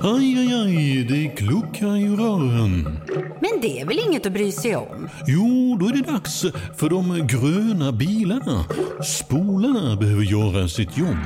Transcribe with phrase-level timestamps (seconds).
[0.00, 2.98] Aj, aj, aj, det kluckar i rören.
[3.40, 5.08] Men det är väl inget att bry sig om?
[5.26, 6.42] Jo, då är det dags
[6.76, 8.64] för de gröna bilarna.
[9.04, 11.24] Spolarna behöver göra sitt jobb.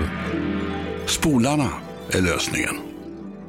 [1.06, 1.68] Spolarna
[2.10, 2.74] är lösningen.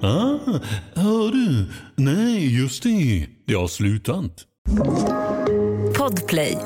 [0.01, 0.59] Ah,
[0.95, 1.65] hör du?
[1.95, 3.27] Nej, just det.
[3.47, 4.31] Det har slutat.
[5.97, 6.57] Podplay.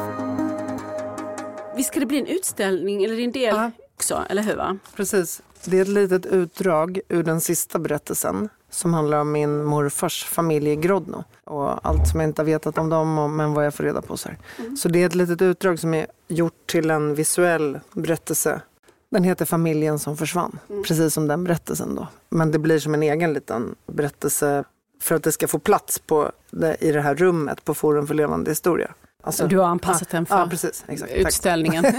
[1.77, 3.71] Visst ska det bli en utställning eller en del Ja.
[3.95, 4.55] också, eller hur?
[4.55, 4.77] Va?
[4.95, 5.41] Precis.
[5.65, 10.69] Det är ett litet utdrag ur den sista berättelsen som handlar om min morfars familj
[10.69, 13.73] i Grodno och allt som jag inte har vetat om dem och, men vad jag
[13.73, 14.17] får reda på.
[14.17, 14.37] Så, här.
[14.75, 18.61] så det är ett litet utdrag som är gjort till en visuell berättelse.
[19.09, 22.07] Den heter Familjen som försvann, precis som den berättelsen då.
[22.29, 24.63] Men det blir som en egen liten berättelse
[25.01, 28.13] för att det ska få plats på det, i det här rummet på Forum för
[28.13, 28.91] levande historia.
[29.23, 31.11] Alltså- Du har anpassat den för ja, precis, exakt.
[31.11, 31.85] Utställningen.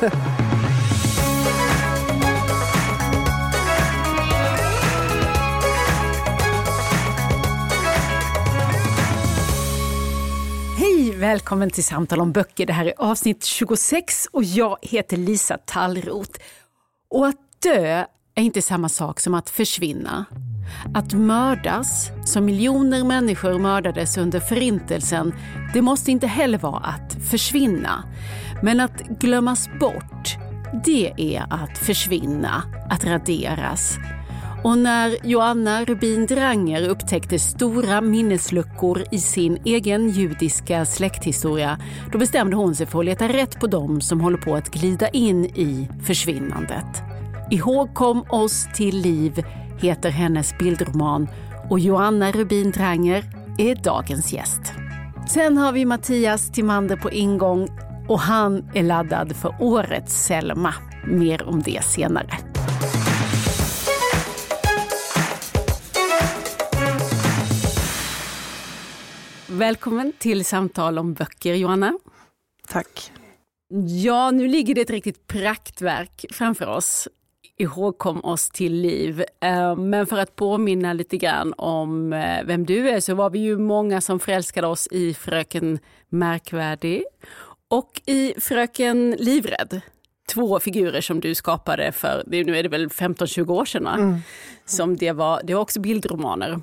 [11.24, 12.66] välkommen till Samtal om böcker.
[12.66, 16.40] Det här är avsnitt 26 och jag heter Lisa Tallroth.
[17.10, 20.24] Och att dö är inte samma sak som att försvinna.
[20.94, 25.34] Att mördas, som miljoner människor mördades under förintelsen,
[25.74, 28.04] det måste inte heller vara att försvinna.
[28.62, 30.36] Men att glömmas bort,
[30.84, 33.98] det är att försvinna, att raderas.
[34.64, 41.78] Och när Joanna Rubin Dranger upptäckte stora minnesluckor i sin egen judiska släkthistoria,
[42.12, 45.08] då bestämde hon sig för att leta rätt på dem som håller på att glida
[45.08, 47.02] in i försvinnandet.
[47.50, 49.44] Ihågkom oss till liv
[49.80, 51.28] heter hennes bildroman
[51.70, 53.24] och Joanna Rubin Dranger
[53.58, 54.72] är dagens gäst.
[55.28, 57.68] Sen har vi Mattias Timander på ingång
[58.08, 60.74] och han är laddad för årets Selma.
[61.06, 62.53] Mer om det senare.
[69.58, 71.98] Välkommen till Samtal om böcker, Johanna.
[72.68, 73.12] Tack.
[74.04, 77.08] Ja, nu ligger det ett riktigt praktverk framför oss.
[77.56, 79.24] Ihågkom oss till liv.
[79.40, 83.38] Eh, Men för att påminna lite grann om eh, vem du är så var vi
[83.38, 85.78] ju många som förälskade oss i Fröken
[86.08, 87.04] Märkvärdig
[87.70, 89.80] och i Fröken Livrädd.
[90.28, 94.18] Två figurer som du skapade för, nu är det väl 15-20 år sedan va?
[94.66, 96.60] Som det var, det var också bildromaner.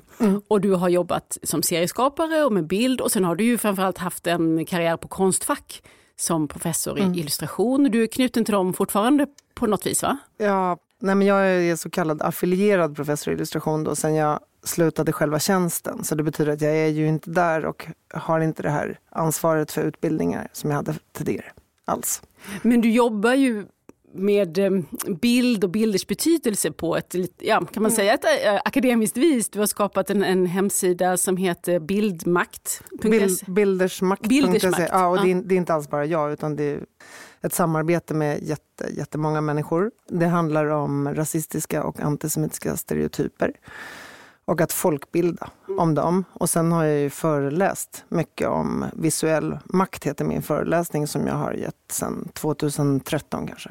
[0.48, 3.98] Och du har jobbat som serieskapare och med bild och sen har du ju framförallt
[3.98, 5.82] haft en karriär på Konstfack
[6.16, 7.84] som professor i illustration.
[7.84, 10.18] Du är knuten till dem fortfarande på något vis va?
[10.38, 15.12] Ja, nej men jag är så kallad affilierad professor i illustration då, sen jag slutade
[15.12, 16.04] själva tjänsten.
[16.04, 19.72] Så det betyder att jag är ju inte där och har inte det här ansvaret
[19.72, 21.52] för utbildningar som jag hade tidigare
[21.84, 22.22] alls.
[22.62, 23.66] Men du jobbar ju
[24.14, 24.70] med eh,
[25.20, 29.50] bild och bilders betydelse på ett, ja, kan man säga, ett eh, akademiskt vis.
[29.50, 33.08] Du har skapat en, en hemsida som heter bildmakt.se.
[33.08, 34.28] Bild, bildersmakt.se.
[34.28, 36.84] Bildersmakt, Ja, och det, är, det är inte alls bara jag utan det är
[37.40, 39.90] ett samarbete med jätte, jättemånga människor.
[40.08, 43.52] Det handlar om rasistiska och antisemitiska stereotyper
[44.52, 46.24] och att folkbilda om dem.
[46.32, 51.34] Och sen har jag ju föreläst mycket om visuell makt, heter min föreläsning som jag
[51.34, 53.70] har gett sedan 2013 kanske.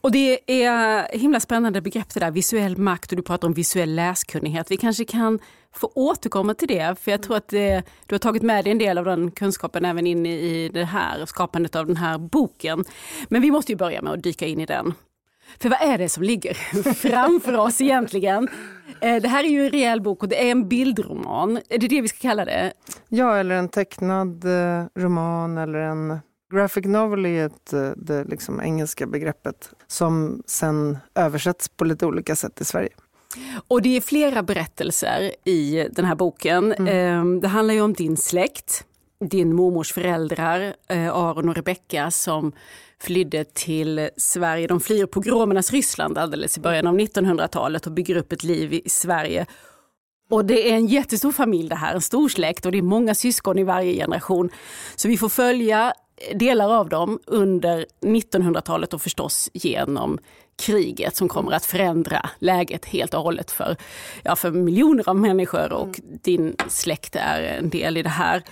[0.00, 3.94] Och det är himla spännande begrepp det där, visuell makt och du pratar om visuell
[3.94, 4.70] läskunnighet.
[4.70, 5.38] Vi kanske kan
[5.74, 8.78] få återkomma till det, för jag tror att det, du har tagit med dig en
[8.78, 12.84] del av den kunskapen även in i i det här skapandet av den här boken.
[13.28, 14.94] Men vi måste ju börja med att dyka in i den.
[15.60, 16.54] För vad är det som ligger
[16.94, 18.48] framför oss egentligen?
[19.00, 21.60] Eh, Det här är ju en rejäl bok och det är en bildroman.
[21.68, 22.72] Är det det vi ska kalla det?
[23.08, 26.18] Ja, eller en tecknad eh, roman eller en
[26.54, 32.36] graphic novel är ett, eh, det liksom engelska begreppet som sen översätts på lite olika
[32.36, 32.88] sätt i Sverige.
[33.68, 36.72] Och det är flera berättelser i den här boken.
[36.72, 38.85] Eh, Det handlar ju om din släkt,
[39.20, 42.52] din mormors föräldrar, eh, Aron och Rebecka som
[42.98, 44.66] flydde till Sverige.
[44.66, 48.88] De flyr pogromernas Ryssland alldeles i början av 1900-talet och bygger upp ett liv i
[48.88, 49.46] Sverige.
[50.30, 53.14] Och det är en jättestor familj det här, en stor släkt och det är många
[53.14, 54.50] syskon i varje generation.
[54.96, 55.94] Så vi får följa
[56.34, 60.18] delar av dem under 1900-talet och förstås genom
[60.56, 63.76] kriget som kommer att förändra läget helt och hållet för,
[64.22, 68.42] ja, för miljoner av människor och din släkt är en del i det här.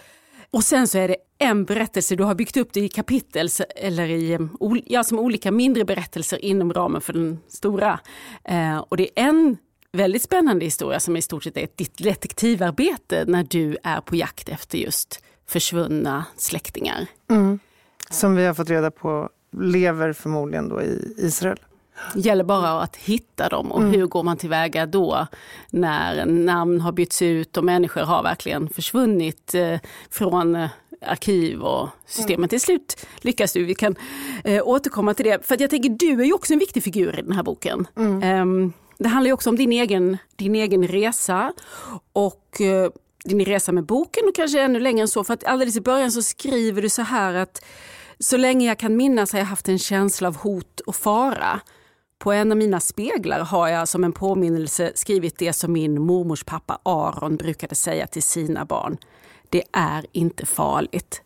[0.55, 4.09] Och sen så är det en berättelse, du har byggt upp det i kapitel eller
[4.09, 4.41] i, eh,
[4.85, 8.01] ja, som olika mindre berättelser inom ramen för den stora.
[8.45, 9.57] Eh, och det är en
[9.93, 14.49] väldigt spännande historia som i stort sett är ditt detektivarbete när du är på jakt
[14.49, 17.07] efter just försvunna släktingar.
[17.31, 17.59] Mm.
[18.11, 21.59] Som vi har fått reda på lever förmodligen då i Israel.
[22.15, 25.27] Det gäller bara att hitta dem och hur går man tillväga då
[25.71, 29.79] när namn har bytts ut och människor har verkligen försvunnit eh,
[30.11, 30.69] från eh,
[31.07, 32.49] arkiv och systemen.
[32.49, 33.65] Till slut lyckas du.
[33.65, 33.97] Vi kan
[34.45, 35.47] eh, återkomma till det.
[35.47, 37.87] För jag tänker, du är ju också en viktig figur i den här boken.
[38.23, 41.53] Ehm, det handlar ju också om din egen, din egen resa
[42.13, 42.61] och
[43.25, 45.25] din resa med boken och kanske ännu längre än så.
[45.25, 47.65] För att alldeles i början så skriver du så här att
[48.19, 51.61] så länge jag kan minnas har jag haft en känsla av hot och fara.
[52.19, 56.45] På en av mina speglar har jag som en påminnelse skrivit det som min mormors
[56.45, 58.97] pappa Aron brukade säga till sina barn.
[59.49, 61.23] Det är inte farligt.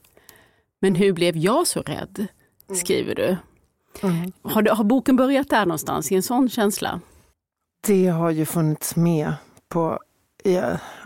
[0.80, 2.26] Men hur blev jag så rädd?
[2.74, 3.36] Skriver du.
[4.42, 7.00] Har, du, har boken börjat där någonstans, i en sån känsla?
[7.86, 9.32] Det har ju funnits med
[9.68, 9.98] på
[10.44, 10.60] i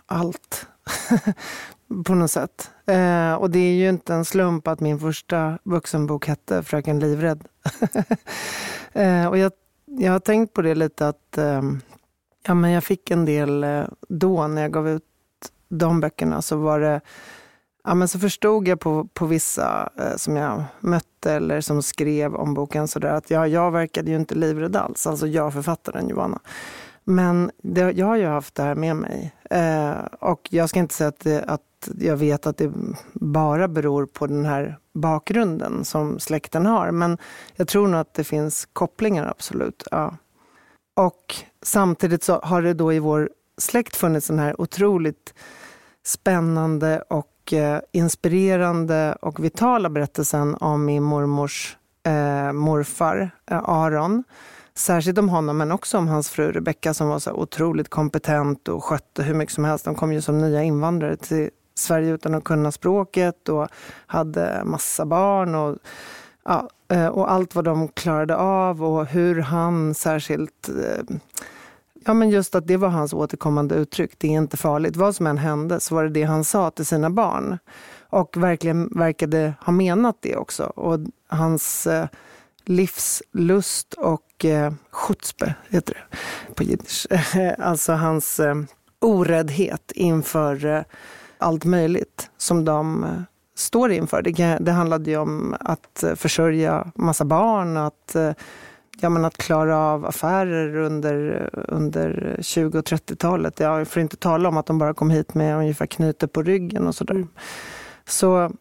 [0.07, 0.67] allt.
[2.05, 2.71] på något sätt.
[2.87, 7.45] Eh, och det är ju inte en slump att min första vuxenbok hette Fröken Livrädd.
[8.93, 9.53] eh, och jag,
[9.99, 11.63] jag har tänkt på det lite att eh,
[12.47, 15.05] ja, men jag fick en del eh, då när jag gav ut
[15.69, 17.01] de böckerna så var det
[17.85, 22.35] Ja, men så förstod jag på, på vissa eh, som jag mötte eller som skrev
[22.35, 26.09] om boken så där, att ja, jag verkade ju inte livrädd alls, alltså jag författaren
[26.09, 26.41] Johanna.
[27.05, 29.35] Men det, jag har ju haft det här med mig.
[29.51, 31.61] Eh, och jag ska inte säga att, det, att
[31.99, 32.73] jag vet att det
[33.13, 36.91] bara beror på den här bakgrunden som släkten har.
[36.91, 37.19] Men
[37.57, 39.83] jag tror nog att det finns kopplingar, absolut.
[39.91, 40.17] Ja.
[40.97, 45.35] Och samtidigt så har det då i vår släkt funnits den här otroligt
[46.05, 51.77] spännande och eh, inspirerande och vitala berättelsen om min mormors
[52.07, 54.25] eh, morfar eh, Aron.
[54.75, 58.85] Särskilt om honom, men också om hans fru Rebecka som var så otroligt kompetent och
[58.85, 59.85] skötte hur mycket som helst.
[59.85, 61.51] De kom ju som nya invandrare till
[61.83, 63.69] Sverige utan att kunna språket och
[64.07, 65.55] hade massa barn.
[65.55, 65.79] Och,
[66.45, 71.17] ja, eh, och allt vad de klarade av och hur han särskilt eh,
[72.05, 74.13] Ja, men just att det var hans återkommande uttryck.
[74.19, 74.97] Det är inte farligt.
[74.97, 77.59] Vad som än hände så var det det han sa till sina barn.
[78.01, 80.65] Och verkligen verkade ha menat det också.
[80.65, 82.07] Och hans eh,
[82.65, 86.17] livslust och eh, chutzpe, heter det
[86.55, 87.07] på jiddisch.
[87.59, 88.41] alltså hans
[89.01, 90.85] oräddhet inför
[91.43, 93.11] allt möjligt som de eh,
[93.57, 94.23] står inför.
[94.23, 98.33] Det, kan- det handlade ju om att eh, försörja massa barn, att eh,
[99.01, 103.61] ja, men att klara av affärer under, under 20 och 30-talet.
[103.61, 106.87] Jag får inte tala om att de bara kom hit med ungefär knutor på ryggen
[106.87, 107.27] och sådär.
[108.09, 108.53] Så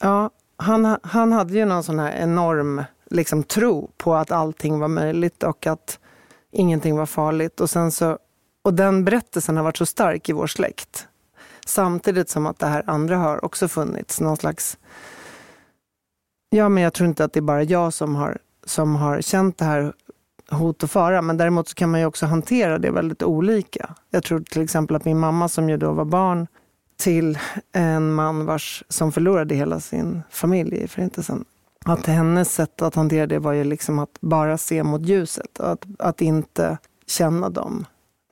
[0.00, 4.88] ja, han, han hade ju någon sån här enorm liksom, tro på att allting var
[4.88, 5.98] möjligt och att
[6.52, 7.60] ingenting var farligt.
[7.60, 8.18] Och, sen så,
[8.64, 11.08] och den berättelsen har varit så stark i vår släkt.
[11.68, 14.20] Samtidigt som att det här andra har också funnits.
[14.20, 14.78] Någon slags...
[16.50, 19.58] Ja, men jag tror inte att det är bara jag som har, som har känt
[19.58, 19.92] det här
[20.50, 21.22] hot och fara.
[21.22, 23.94] Men däremot så kan man ju också hantera det väldigt olika.
[24.10, 26.46] Jag tror till exempel att min mamma som ju då var barn
[26.96, 27.38] till
[27.72, 31.44] en man vars, som förlorade hela sin familj i Förintelsen.
[31.84, 35.60] Att hennes sätt att hantera det var ju liksom att bara se mot ljuset.
[35.60, 37.86] Att, att inte känna dem.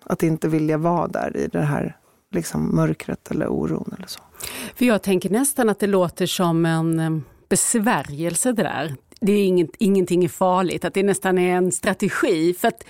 [0.04, 1.96] Att inte vilja vara där i det här
[2.36, 4.20] liksom mörkret eller oron eller så.
[4.74, 7.18] För jag tänker nästan att det låter som en eh,
[7.48, 8.94] besvärjelse det där.
[9.20, 12.54] Det är inget, ingenting är farligt, att det nästan är en strategi.
[12.54, 12.84] För att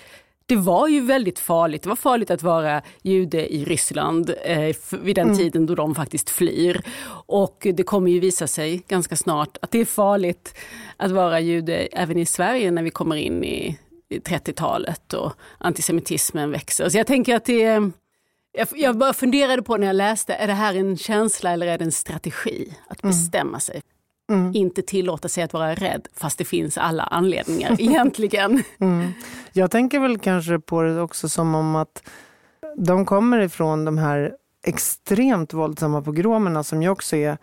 [0.46, 1.82] det var ju väldigt farligt.
[1.82, 6.30] Det var farligt att vara jude i Ryssland eh, vid den tiden då de faktiskt
[6.30, 6.82] flyr.
[7.26, 10.54] Och det kommer ju visa sig ganska snart att det är farligt
[10.96, 16.50] att vara jude även i Sverige när vi kommer in i, i 30-talet och antisemitismen
[16.50, 16.88] växer.
[16.88, 17.92] Så jag tänker att det är
[18.56, 21.78] jag, jag bara funderade på när jag läste, är det här en känsla eller är
[21.78, 22.76] det en strategi?
[22.88, 23.82] Att bestämma sig.
[24.54, 28.62] Inte tillåta sig att vara rädd, fast det finns alla anledningar egentligen.
[29.52, 32.08] Jag tänker väl kanske på det också som om att
[32.76, 34.34] de kommer ifrån de här
[34.66, 37.38] extremt våldsamma pogromerna som ju också är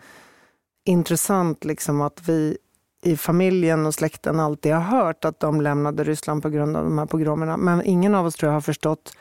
[0.84, 2.58] intressant liksom att vi
[3.02, 6.98] i familjen och släkten alltid har hört att de lämnade Ryssland på grund av de
[6.98, 7.56] här pogromerna.
[7.56, 9.16] Men ingen av oss tror jag har förstått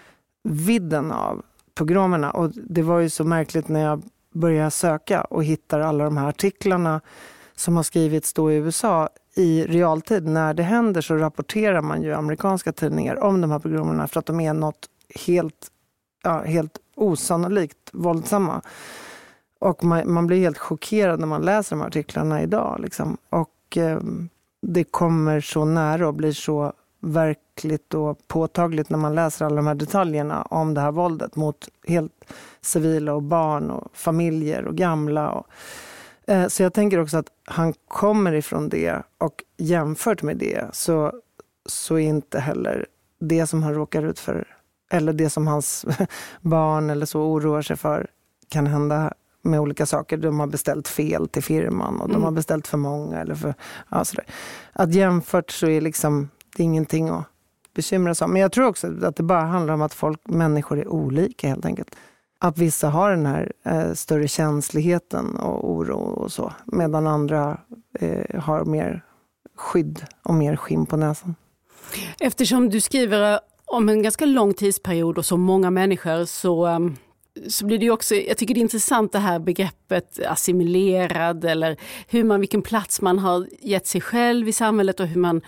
[0.49, 1.41] vidden av
[1.75, 2.31] pogromerna.
[2.31, 4.03] Och det var ju så märkligt när jag
[4.33, 7.01] började söka och hittar alla de här artiklarna
[7.55, 10.27] som har skrivits då i USA i realtid.
[10.27, 14.25] När det händer så rapporterar man ju amerikanska tidningar om de här pogromerna för att
[14.25, 14.89] de är något
[15.25, 15.67] helt,
[16.23, 18.61] ja, helt osannolikt våldsamma.
[19.59, 22.79] Och man, man blir helt chockerad när man läser de här artiklarna idag.
[22.79, 23.17] Liksom.
[23.29, 23.99] Och eh,
[24.61, 26.73] det kommer så nära och blir så
[27.03, 31.69] verkligt och påtagligt när man läser alla de här detaljerna om det här våldet mot
[31.87, 32.25] helt
[32.61, 35.31] civila och barn och familjer och gamla.
[35.31, 35.47] Och,
[36.27, 41.13] eh, så jag tänker också att han kommer ifrån det och jämfört med det så
[41.65, 42.85] så är inte heller
[43.19, 44.47] det som han råkar ut för
[44.91, 45.85] eller det som hans
[46.41, 48.07] barn eller så oroar sig för
[48.49, 50.17] kan hända med olika saker.
[50.17, 52.13] De har beställt fel till firman och mm.
[52.13, 53.21] de har beställt för många.
[53.21, 53.53] Eller för,
[53.89, 54.25] ja, sådär.
[54.73, 57.25] Att jämfört så är liksom, det är ingenting att
[57.75, 58.33] bekymra sig om.
[58.33, 61.65] Men jag tror också att det bara handlar om att folk, människor är olika helt
[61.65, 61.95] enkelt.
[62.39, 66.53] Att vissa har den här eh, större känsligheten och oro och så.
[66.65, 67.57] Medan andra
[67.99, 69.05] eh, har mer
[69.55, 71.35] skydd och mer skinn på näsan.
[72.19, 76.95] Eftersom du skriver eh, om en ganska lång tidsperiod och så många människor så, ehm,
[77.47, 82.23] så blir det också, jag tycker det är intressant det här begreppet assimilerad eller hur
[82.23, 85.41] man, vilken plats man har gett sig själv i samhället och hur man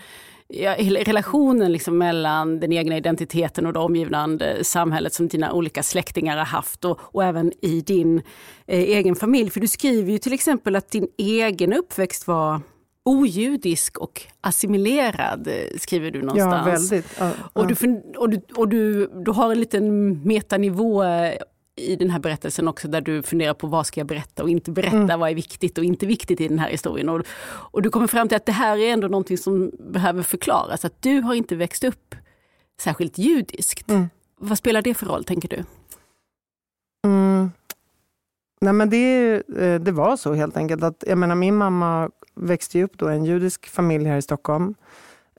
[0.48, 6.36] ja, relationen liksom mellan den egna identiteten och det omgivande samhället som dina olika släktingar
[6.36, 8.18] har haft och, och även i din
[8.66, 9.50] eh, egen familj.
[9.50, 12.60] För du skriver ju till exempel att din egen uppväxt var
[13.04, 16.66] ojudisk och assimilerad, eh, skriver du någonstans.
[16.66, 17.16] Ja, väldigt.
[17.18, 17.50] Ja, ja.
[17.52, 21.34] Och, du, och, du, och du, du har en liten metanivå eh,
[21.76, 24.70] i den här berättelsen också där du funderar på vad ska jag berätta och inte
[24.70, 25.20] berätta, mm.
[25.20, 27.08] vad är viktigt och inte viktigt i den här historien.
[27.08, 30.84] Och, och du kommer fram till att det här är ändå någonting som behöver förklaras,
[30.84, 32.14] att du har inte växt upp
[32.80, 33.90] särskilt judiskt.
[33.90, 34.08] Mm.
[34.38, 35.64] Vad spelar det för roll, tänker du?
[37.06, 37.50] Mm.
[38.60, 40.82] Nej, men det, eh, det var så helt enkelt.
[40.82, 44.74] att jag menar, Min mamma växte upp då i en judisk familj här i Stockholm.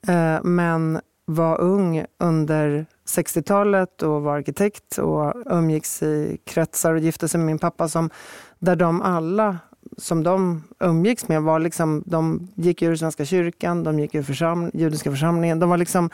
[0.08, 7.28] Eh, men var ung under 60-talet och var arkitekt och umgicks i kretsar och gifte
[7.28, 8.10] sig med min pappa som,
[8.58, 9.58] där de alla
[9.96, 14.70] som de umgicks med var liksom, de gick ur Svenska kyrkan, de gick ur försam,
[14.74, 15.58] judiska församlingen.
[15.58, 16.10] De var liksom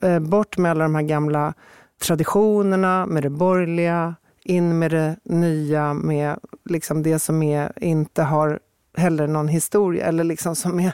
[0.00, 1.54] eh, bort med alla de här gamla
[2.02, 4.14] traditionerna, med det borgerliga,
[4.44, 8.60] in med det nya, med liksom det som är, inte har
[8.96, 10.92] heller någon historia eller liksom som, är,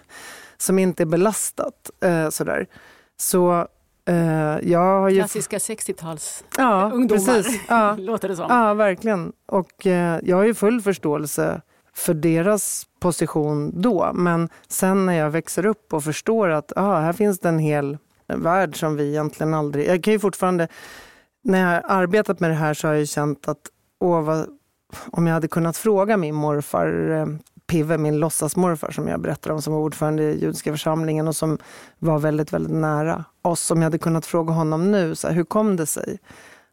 [0.56, 1.90] som inte är belastat.
[2.00, 2.66] Eh, sådär.
[3.16, 3.68] Så
[5.08, 5.18] ju...
[5.18, 7.60] Klassiska 60-tals ja, ungdomar, precis.
[7.68, 7.96] Ja.
[7.98, 8.46] låter det som.
[8.48, 9.32] Ja, verkligen.
[9.46, 11.60] Och eh, jag har ju full förståelse
[11.94, 14.10] för deras position då.
[14.14, 17.98] Men sen när jag växer upp och förstår att ah, här finns det en hel
[18.26, 19.88] värld som vi egentligen aldrig...
[19.88, 20.68] Jag kan ju fortfarande...
[21.46, 23.60] När jag har arbetat med det här så har jag känt att
[24.00, 24.48] åh, vad,
[25.06, 27.26] om jag hade kunnat fråga min morfar eh,
[27.66, 31.58] Pive, min låtsasmorfar som jag berättade om, som var ordförande i judiska församlingen och som
[31.98, 33.70] var väldigt, väldigt nära oss.
[33.70, 36.18] Om jag hade kunnat fråga honom nu, så här, hur kom det sig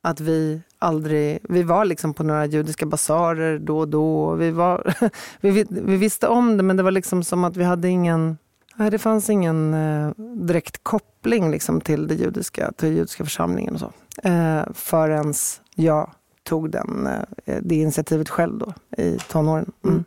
[0.01, 4.35] att vi aldrig, vi var liksom på några judiska basarer då och då.
[4.35, 4.93] Vi, var,
[5.41, 8.37] vi, vi visste om det men det var liksom som att vi hade ingen,
[8.75, 13.79] nej, det fanns ingen eh, direkt koppling liksom till, det judiska, till judiska församlingen och
[13.79, 13.91] så.
[14.29, 15.33] Eh, förrän
[15.75, 16.11] jag
[16.43, 17.07] tog den,
[17.45, 19.71] eh, det initiativet själv då i tonåren.
[19.83, 20.03] Mm.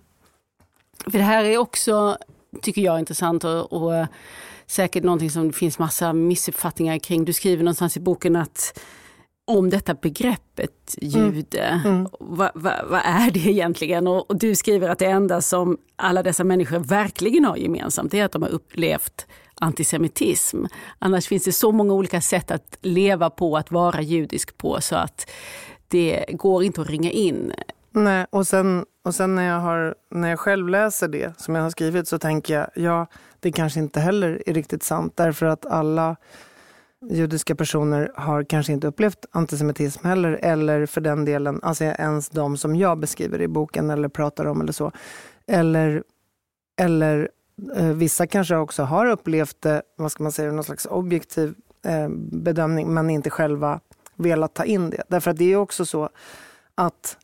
[1.04, 2.18] För det här är också,
[2.62, 4.06] tycker jag, intressant och, och
[4.66, 7.24] säkert någonting som det finns massa missuppfattningar kring.
[7.24, 8.80] Du skriver någonstans i boken att
[9.46, 11.60] om detta begreppet jude.
[11.60, 11.86] Mm.
[11.86, 12.08] Mm.
[12.20, 14.06] Vad va, va är det egentligen?
[14.06, 18.24] Och, och, du skriver att det enda som alla dessa människor verkligen har gemensamt är
[18.24, 20.64] att de har upplevt antisemitism.
[20.98, 24.96] Annars finns det så många olika sätt att leva på, att vara judisk på så
[24.96, 25.30] att
[25.88, 27.52] det går inte att ringa in
[27.96, 31.62] Nej, och sen, och sen när, jag har, när jag själv läser det som jag
[31.62, 33.06] har skrivit så tänker jag, ja,
[33.40, 35.12] det kanske inte heller är riktigt sant.
[35.16, 36.16] Därför att alla
[37.10, 40.38] judiska personer har kanske inte upplevt antisemitism heller.
[40.42, 44.60] Eller för den delen, alltså ens de som jag beskriver i boken eller pratar om
[44.60, 44.92] eller så.
[45.46, 46.02] Eller,
[46.76, 47.28] eller
[47.76, 52.08] eh, vissa kanske också har upplevt det, vad ska man säga, någon slags objektiv eh,
[52.18, 53.80] bedömning men inte själva
[54.16, 55.02] velat ta in det.
[55.08, 56.08] Därför att det är också så
[56.74, 57.18] att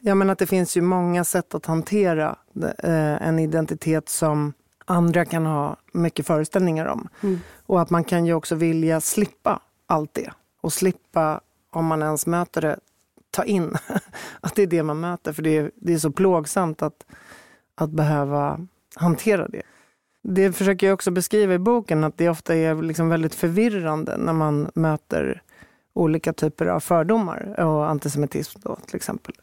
[0.00, 2.36] Ja, men att det finns ju många sätt att hantera
[2.78, 4.52] eh, en identitet som
[4.84, 7.08] andra kan ha mycket föreställningar om.
[7.22, 7.40] Mm.
[7.66, 10.30] Och att man kan ju också vilja slippa allt det.
[10.60, 11.40] Och slippa,
[11.70, 12.78] om man ens möter det,
[13.30, 13.74] ta in
[14.40, 15.32] att det är det man möter.
[15.32, 17.06] För det är, det är så plågsamt att,
[17.74, 19.62] att behöva hantera det.
[20.22, 24.32] Det försöker jag också beskriva i boken, att det ofta är liksom väldigt förvirrande när
[24.32, 25.42] man möter
[25.96, 29.34] olika typer av fördomar och antisemitism då, till exempel.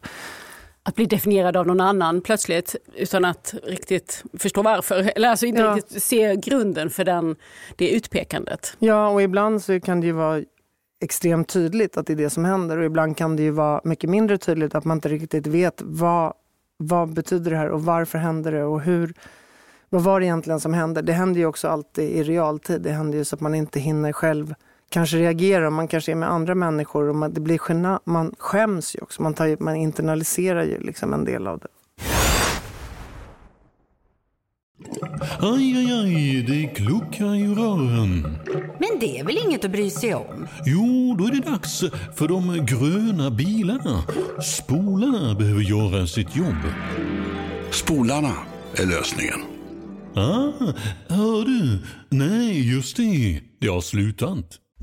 [0.82, 5.12] Att bli definierad av någon annan plötsligt utan att riktigt förstå varför.
[5.16, 5.76] Eller alltså inte ja.
[5.76, 7.36] riktigt se grunden för den,
[7.76, 8.76] det utpekandet.
[8.78, 10.42] Ja, och ibland så kan det ju vara
[11.00, 14.10] extremt tydligt att det är det som händer och ibland kan det ju vara mycket
[14.10, 16.32] mindre tydligt att man inte riktigt vet vad,
[16.76, 19.14] vad betyder det här och varför händer det och hur,
[19.88, 21.02] vad var det egentligen som hände?
[21.02, 22.82] Det händer ju också alltid i realtid.
[22.82, 24.54] Det händer ju så att man inte hinner själv
[24.90, 28.96] kanske reagerar, man kanske är med andra människor och man, det blir gena, man skäms
[28.96, 29.22] ju också.
[29.22, 31.68] Man, tar, man internaliserar ju liksom en del av det.
[35.40, 38.38] Aj, aj, aj, det kluckar i rören.
[38.78, 40.46] Men det är väl inget att bry sig om?
[40.66, 41.80] Jo, då är det dags
[42.16, 44.02] för de gröna bilarna.
[44.42, 46.62] Spolarna behöver göra sitt jobb.
[47.70, 48.34] Spolarna
[48.76, 49.40] är lösningen.
[50.14, 50.52] Ah,
[51.08, 51.78] hör du?
[52.08, 53.40] Nej, just det.
[53.60, 54.58] Det har slutat.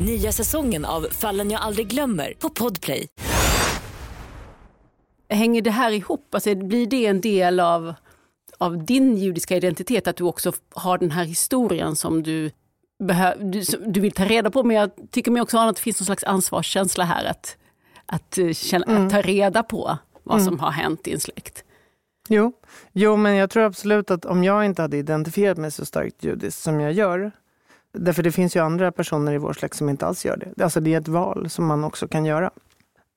[0.00, 3.08] Nya säsongen av Fallen jag aldrig glömmer på Podplay.
[5.28, 6.34] Hänger det här ihop?
[6.34, 7.94] Alltså, blir det en del av,
[8.58, 12.50] av din judiska identitet, att du också har den här historien som du,
[13.02, 14.62] behö, du, du vill ta reda på?
[14.62, 17.56] Men jag tycker mig också att det finns någon slags ansvarskänsla här att,
[18.06, 19.06] att, känna, mm.
[19.06, 20.44] att ta reda på vad mm.
[20.44, 21.64] som har hänt i en släkt.
[22.28, 22.52] Jo.
[22.92, 26.62] jo, men jag tror absolut att om jag inte hade identifierat mig så starkt judiskt
[26.62, 27.32] som jag gör,
[27.92, 30.64] därför det finns ju andra personer i vår släkt som inte alls gör det.
[30.64, 32.50] Alltså det är ett val som man också kan göra.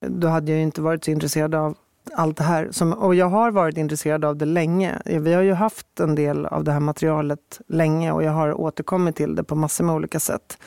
[0.08, 1.78] Då hade jag inte varit så intresserad av
[2.14, 2.68] allt det här.
[2.72, 5.02] Som, och jag har varit intresserad av det länge.
[5.06, 9.16] Vi har ju haft en del av det här materialet länge och jag har återkommit
[9.16, 10.58] till det på massor med olika sätt.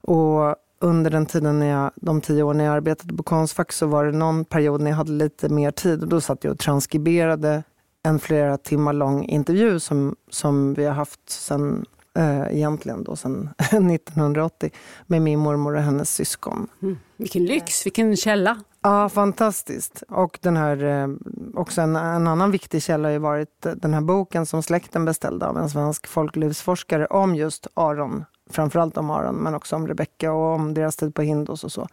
[0.00, 3.86] Och under den tiden, när jag, de tio år när jag arbetade på Konstfack, så
[3.86, 6.58] var det någon period när jag hade lite mer tid och då satt jag och
[6.58, 7.62] transkriberade
[8.02, 11.84] en flera timmar lång intervju som, som vi har haft sen
[12.16, 14.70] eh, egentligen då sedan 1980
[15.06, 16.68] med min mormor och hennes syskon.
[16.82, 16.98] Mm.
[17.16, 18.58] Vilken lyx, vilken källa!
[18.82, 20.02] Ja, fantastiskt.
[20.08, 21.08] Och den här, eh,
[21.54, 25.46] också en, en, annan viktig källa har ju varit den här boken som släkten beställde
[25.46, 28.24] av en svensk folklivsforskare om just Aron.
[28.50, 31.88] Framförallt om Aron, men också om Rebecka och om deras tid på Hindos och så.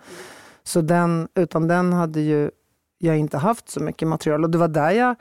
[0.63, 2.51] Så den, utan den hade ju
[2.98, 4.43] jag inte haft så mycket material.
[4.43, 5.15] Och det var där jag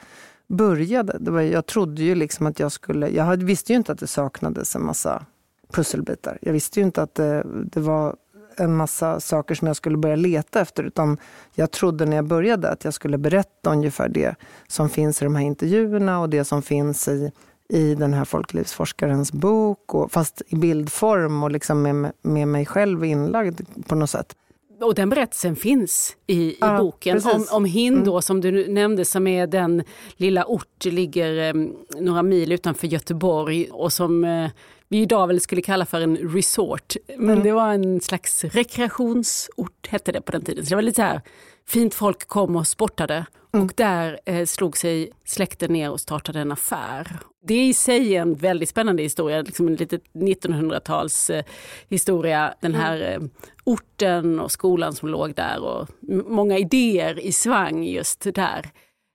[0.47, 1.19] började.
[1.21, 3.09] Det var, jag trodde ju liksom att jag skulle...
[3.09, 5.27] Jag visste ju inte att det saknades en massa
[5.73, 6.39] pusselbitar.
[6.41, 8.17] Jag visste ju inte att det, det var
[8.57, 10.85] en massa saker som jag skulle börja leta efter.
[10.85, 11.19] Utan
[11.55, 14.35] jag trodde när jag började att jag skulle berätta ungefär det
[14.69, 17.33] som finns i de här intervjuerna och det som finns i,
[17.69, 19.95] i den här folklivsforskarens bok.
[19.95, 24.37] Och, fast i bildform och liksom med, med mig själv inlagd på något sätt.
[24.81, 28.23] Och den berättelsen finns i, i ja, boken om, om Hindå mm.
[28.23, 29.85] som du nämnde som är den
[30.17, 31.65] lilla ort, ligger eh,
[32.01, 34.51] några mil utanför Göteborg och som eh,
[34.89, 36.97] vi idag väl skulle kalla för en resort.
[37.17, 37.43] Men mm.
[37.43, 40.65] det var en slags rekreationsort hette det på den tiden.
[40.65, 41.21] Så det var lite så här,
[41.67, 43.67] fint folk kom och sportade mm.
[43.67, 47.19] och där eh, slog sig släkten ner och startade en affär.
[47.47, 51.45] Det är i sig en väldigt spännande historia, liksom en lite 1900-tals eh,
[51.89, 52.55] historia.
[52.61, 53.29] Den här eh,
[53.65, 55.89] orten och skolan som låg där och
[56.27, 58.71] många idéer i svang just där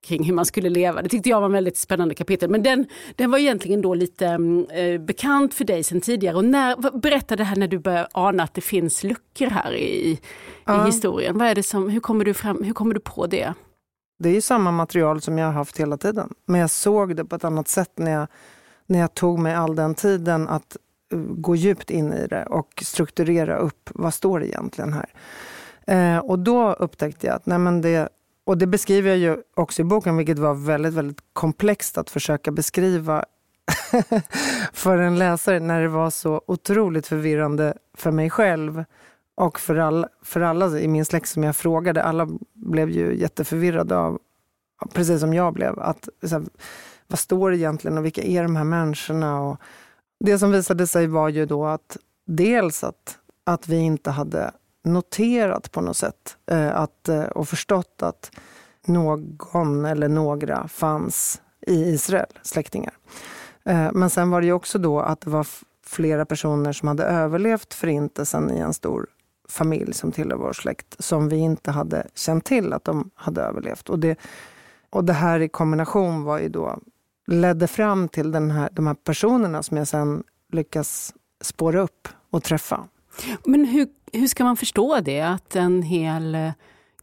[0.08, 1.02] kring hur man skulle leva.
[1.02, 2.50] Det tyckte jag var en väldigt spännande kapitel.
[2.50, 4.28] Men den, den var egentligen då lite
[4.72, 6.36] eh, bekant för dig sedan tidigare.
[6.36, 10.20] Och när, berätta det här när du börjar ana att det finns luckor här i,
[10.66, 10.84] ja.
[10.84, 11.38] i historien.
[11.38, 13.54] Vad är det som, hur, kommer du fram, hur kommer du på det?
[14.22, 16.34] Det är samma material som jag har haft hela tiden.
[16.46, 18.28] Men jag såg det på ett annat sätt när jag,
[18.86, 20.78] när jag tog mig all den tiden att
[21.12, 25.10] eh, gå djupt in i det och strukturera upp vad står det egentligen här.
[25.88, 28.10] Eh, och då upptäckte jag att nej men det,
[28.44, 32.52] och det beskriver jag ju också i boken, vilket var väldigt, väldigt komplext att försöka
[32.52, 33.26] beskriva
[34.74, 38.84] för en läsare när det var så otroligt förvirrande för mig själv
[39.40, 42.04] och för alla, för alla i min släkt som jag frågade.
[42.04, 44.20] Alla blev ju jätteförvirrade av,
[44.94, 46.44] precis som jag blev, att här,
[47.08, 49.42] vad står det egentligen och vilka är de här människorna?
[49.42, 49.58] Och
[50.20, 54.52] det som visade sig var ju då att dels att, att vi inte hade
[54.84, 58.32] noterat på något sätt eh, att, eh, och förstått att
[58.86, 62.94] någon eller några fanns i Israel, släktingar.
[63.66, 65.48] Eh, men sen var det ju också då att det var
[65.86, 69.10] flera personer som hade överlevt förintelsen i en stor
[69.50, 73.90] familj som tillhör vår släkt, som vi inte hade känt till att de hade överlevt.
[73.90, 74.20] Och det,
[74.90, 76.80] och det här i kombination var ju då,
[77.28, 82.44] ledde fram till den här, de här personerna som jag sen lyckas spåra upp och
[82.44, 82.88] träffa.
[83.46, 86.52] Men hur, hur ska man förstå det, att en hel eh,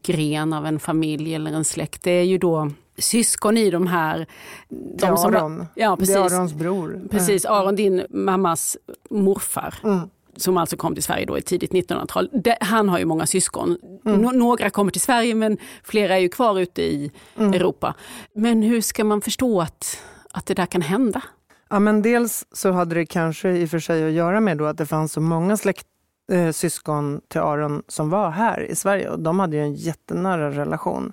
[0.02, 4.26] gren av en familj eller en släkt, det är ju då syskon i de här...
[4.68, 5.56] De det är Aron.
[5.56, 7.00] Som, ja, precis, det är Arons bror.
[7.10, 8.76] Precis, Aron, din mammas
[9.10, 9.74] morfar.
[9.84, 10.08] Mm.
[10.36, 12.30] Som alltså kom till Sverige då i tidigt 1900-tal.
[12.60, 13.78] Han har ju många syskon.
[14.06, 14.20] Mm.
[14.20, 17.54] Några kommer till Sverige men flera är ju kvar ute i mm.
[17.54, 17.94] Europa.
[18.34, 21.22] Men hur ska man förstå att, att det där kan hända?
[21.70, 24.64] Ja, men dels så hade det kanske i och för sig att göra med då
[24.64, 25.86] att det fanns så många släkt,
[26.32, 30.50] eh, syskon till Aron som var här i Sverige och de hade ju en jättenära
[30.50, 31.12] relation.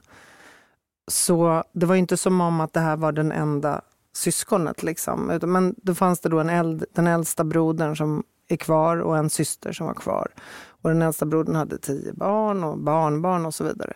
[1.11, 3.81] Så det var inte som om att det här var den enda
[4.15, 4.83] syskonet.
[4.83, 5.39] Liksom.
[5.41, 8.23] Men då fanns det då en eld, den äldsta brodern som
[8.53, 10.27] är kvar och en syster som var kvar.
[10.81, 13.93] Och den äldsta brodern hade tio barn och barnbarn och så vidare.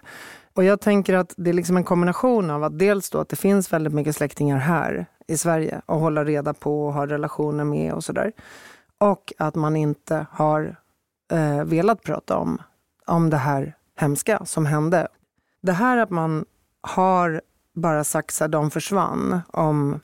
[0.53, 3.35] Och jag tänker att det är liksom en kombination av att dels då att det
[3.35, 7.93] finns väldigt mycket släktingar här i Sverige att hålla reda på och ha relationer med
[7.93, 8.31] och sådär.
[8.97, 10.75] Och att man inte har
[11.31, 12.61] eh, velat prata om,
[13.05, 15.07] om det här hemska som hände.
[15.61, 16.45] Det här att man
[16.81, 17.41] har
[17.73, 19.99] bara sagt att de försvann om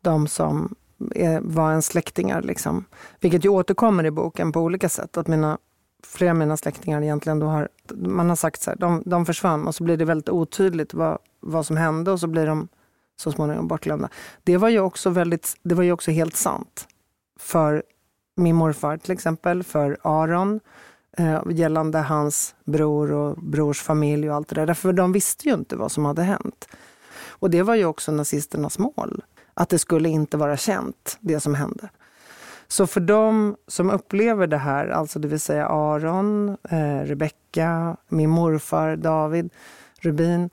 [0.00, 0.74] de som
[1.14, 2.42] är, var en släktingar.
[2.42, 2.84] Liksom.
[3.20, 5.16] Vilket ju återkommer i boken på olika sätt.
[5.16, 5.58] Att mina,
[6.06, 9.66] flera av mina släktingar egentligen då har, man har sagt så här, de, de försvann
[9.66, 12.68] och så blir det väldigt otydligt vad, vad som hände och så blir de
[13.16, 14.08] så småningom bortglömda.
[14.42, 16.88] Det var ju också, väldigt, det var ju också helt sant.
[17.38, 17.82] För
[18.36, 20.60] min morfar till exempel, för Aron,
[21.18, 24.66] eh, gällande hans bror och brors familj och allt det där.
[24.66, 26.68] Därför de visste ju inte vad som hade hänt.
[27.28, 29.22] Och det var ju också nazisternas mål.
[29.54, 31.88] Att det skulle inte vara känt, det som hände.
[32.68, 38.30] Så för de som upplever det här, alltså det vill säga Aron, eh, Rebecka, min
[38.30, 39.50] morfar David
[40.00, 40.50] Rubin.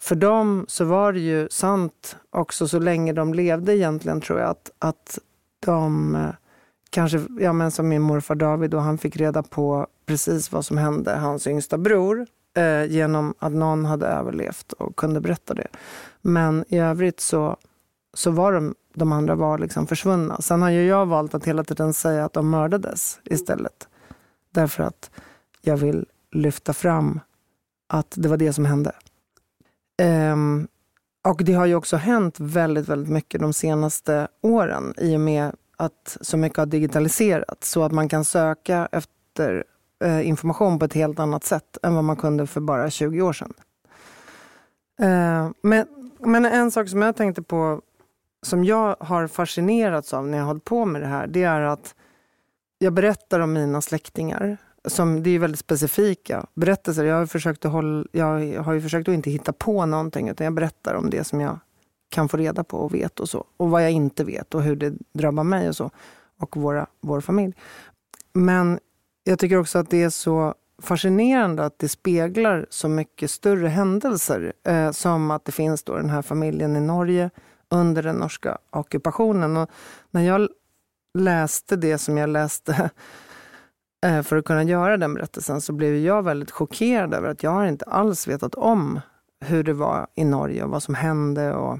[0.00, 4.50] För dem så var det ju sant också så länge de levde egentligen tror jag
[4.50, 5.18] att, att
[5.66, 6.30] de eh,
[6.90, 10.78] kanske, ja men som min morfar David och han fick reda på precis vad som
[10.78, 15.68] hände hans yngsta bror eh, genom att någon hade överlevt och kunde berätta det.
[16.20, 17.56] Men i övrigt så,
[18.14, 20.40] så var de, de andra var liksom försvunna.
[20.40, 23.88] Sen har ju jag valt att hela tiden säga att de mördades istället.
[24.50, 25.10] Därför att
[25.60, 27.20] jag vill lyfta fram
[27.88, 28.92] att det var det som hände.
[30.32, 30.68] Um,
[31.28, 35.52] och det har ju också hänt väldigt, väldigt mycket de senaste åren i och med
[35.76, 39.64] att så mycket har digitaliserats så att man kan söka efter
[40.04, 43.32] eh, information på ett helt annat sätt än vad man kunde för bara 20 år
[43.32, 43.54] sedan.
[45.00, 45.86] Eh, men,
[46.18, 47.80] men en sak som jag tänkte på
[48.42, 51.60] som jag har fascinerats av när jag har hållit på med det här, det är
[51.60, 51.94] att
[52.78, 54.56] jag berättar om mina släktingar.
[54.84, 57.04] Som, det är väldigt specifika berättelser.
[57.04, 60.44] Jag har, försökt att hålla, jag har ju försökt att inte hitta på någonting, utan
[60.44, 61.58] jag berättar om det som jag
[62.08, 63.44] kan få reda på och vet och så.
[63.56, 65.90] Och vad jag inte vet och hur det drabbar mig och så.
[66.38, 67.54] Och våra, vår familj.
[68.32, 68.78] Men
[69.24, 74.52] jag tycker också att det är så fascinerande att det speglar så mycket större händelser.
[74.64, 77.30] Eh, som att det finns då den här familjen i Norge
[77.72, 79.56] under den norska ockupationen.
[79.56, 79.70] Och
[80.10, 80.48] när jag
[81.18, 82.90] läste det som jag läste
[84.06, 87.50] eh, för att kunna göra den berättelsen så blev jag väldigt chockerad över att jag
[87.50, 89.00] har inte alls vetat om
[89.40, 91.54] hur det var i Norge och vad som hände.
[91.54, 91.78] Och,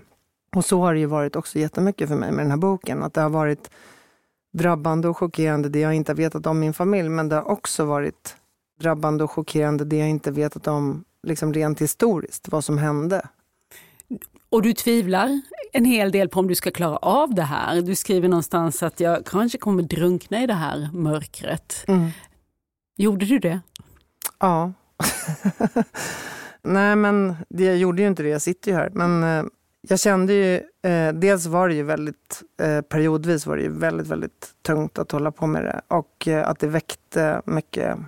[0.56, 3.02] och så har det ju varit också jättemycket för mig med den här boken.
[3.02, 3.70] Att det har varit
[4.52, 7.84] drabbande och chockerande det jag inte har vetat om min familj, men det har också
[7.84, 8.36] varit
[8.80, 13.28] drabbande och chockerande det jag inte vetat om liksom rent historiskt, vad som hände.
[14.52, 15.40] Och du tvivlar
[15.72, 17.82] en hel del på om du ska klara av det här.
[17.82, 21.84] Du skriver någonstans att jag kanske kommer drunkna i det här mörkret.
[21.88, 22.10] Mm.
[22.96, 23.60] Gjorde du det?
[24.38, 24.72] Ja.
[26.62, 28.28] Nej, men jag gjorde ju inte det.
[28.28, 28.90] Jag sitter ju här.
[28.92, 29.44] Men eh,
[29.80, 30.54] jag kände ju,
[30.90, 35.12] eh, dels var det ju väldigt, eh, periodvis var det ju väldigt, väldigt tungt att
[35.12, 35.80] hålla på med det.
[35.88, 37.98] Och eh, att det väckte mycket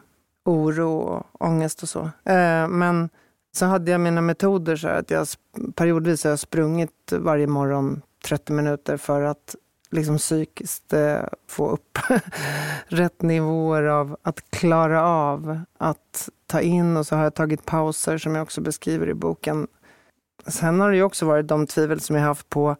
[0.45, 2.01] oro och ångest och så.
[2.25, 3.09] Eh, men
[3.57, 5.27] så hade jag mina metoder så att jag
[5.75, 9.57] periodvis har jag sprungit varje morgon 30 minuter för att
[9.91, 11.99] liksom psykiskt eh, få upp
[12.87, 18.19] rätt nivåer av att klara av att ta in och så har jag tagit pauser
[18.19, 19.67] som jag också beskriver i boken.
[20.47, 22.77] Sen har det ju också varit de tvivel som jag haft på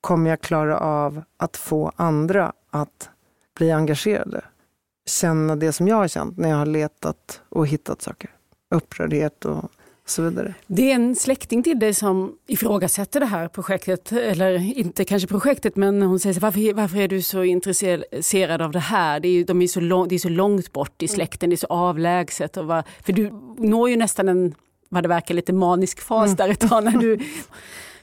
[0.00, 3.10] kommer jag klara av att få andra att
[3.56, 4.44] bli engagerade?
[5.06, 8.30] Känna det som jag har känt när jag har letat och hittat saker.
[8.70, 9.70] Upprördhet och
[10.08, 10.54] så vidare.
[10.66, 15.76] Det är en släkting till dig som ifrågasätter det här projektet, eller inte kanske projektet,
[15.76, 19.20] men hon säger så, varför, varför är du så intresserad av det här?
[19.20, 21.56] Det är, de är så lång, det är så långt bort i släkten, det är
[21.56, 22.56] så avlägset.
[22.56, 24.54] Och var, för du når ju nästan en,
[24.88, 26.36] vad det verkar, lite manisk fas mm.
[26.36, 27.18] där ett tag när du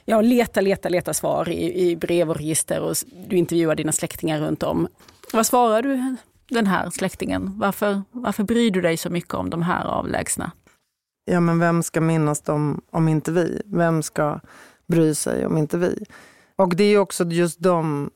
[0.04, 2.96] ja, letar, letar, letar svar i, i brev och register och
[3.28, 4.88] du intervjuar dina släktingar runt om.
[5.32, 6.16] Vad svarar du
[6.48, 7.52] den här släktingen?
[7.58, 10.52] Varför, varför bryr du dig så mycket om de här avlägsna?
[11.24, 13.62] Ja men vem ska minnas dem om inte vi?
[13.64, 14.40] Vem ska
[14.86, 16.04] bry sig om inte vi?
[16.56, 18.10] Och det är också just de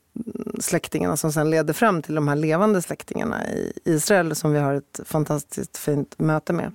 [0.60, 4.74] släktingarna som sen leder fram till de här levande släktingarna i Israel som vi har
[4.74, 6.72] ett fantastiskt fint möte med.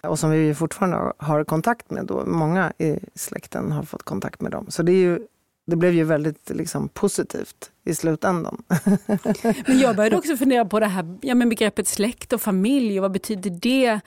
[0.00, 2.06] Och som vi fortfarande har kontakt med.
[2.06, 2.24] Då.
[2.26, 4.66] Många i släkten har fått kontakt med dem.
[4.68, 5.26] Så det är ju
[5.66, 8.62] det blev ju väldigt liksom, positivt i slutändan.
[9.66, 13.02] Men jag började också fundera på det här ja, men begreppet släkt och familj och
[13.02, 14.00] vad betyder det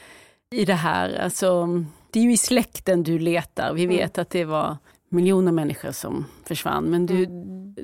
[0.55, 1.19] i det här?
[1.19, 1.67] Alltså,
[2.11, 3.73] det är ju i släkten du letar.
[3.73, 3.95] Vi Mm.
[3.97, 4.77] vet att det var
[5.09, 6.83] miljoner människor som försvann.
[6.83, 7.25] Men du,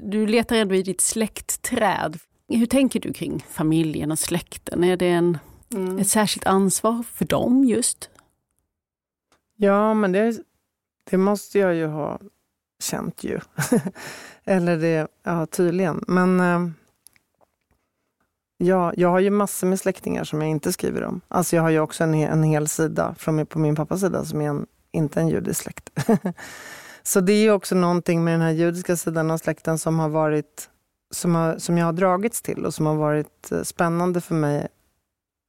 [0.03, 2.17] du letar ändå i ditt släktträd.
[2.47, 4.83] Hur tänker du kring familjen och släkten?
[4.83, 5.37] Är det en,
[5.75, 5.99] Mm.
[5.99, 8.09] ett särskilt ansvar för dem just?
[9.57, 10.37] Ja, men det,
[11.09, 12.19] det måste jag ju ha
[12.83, 13.39] känt ju.
[14.43, 16.03] Eller det, ja tydligen.
[16.07, 16.69] Men eh,
[18.61, 21.21] ja, jag har ju massor med släktingar som jag inte skriver om.
[21.27, 24.41] Alltså jag har ju också en, en hel sida från, på min pappas sida som
[24.41, 25.89] är en, inte en judisk släkt.
[27.03, 30.09] Så det är ju också någonting med den här judiska sidan av släkten som har
[30.09, 30.69] varit
[31.11, 34.67] som, har, som jag har dragits till och som har varit eh, spännande för mig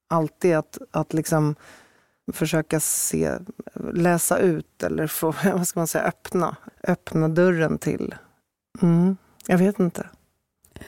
[0.08, 1.54] alltid att, att liksom
[2.32, 3.38] försöka se,
[3.92, 8.14] läsa ut eller få, vad ska man säga, öppna, öppna dörren till.
[8.82, 10.06] Mm, jag vet inte.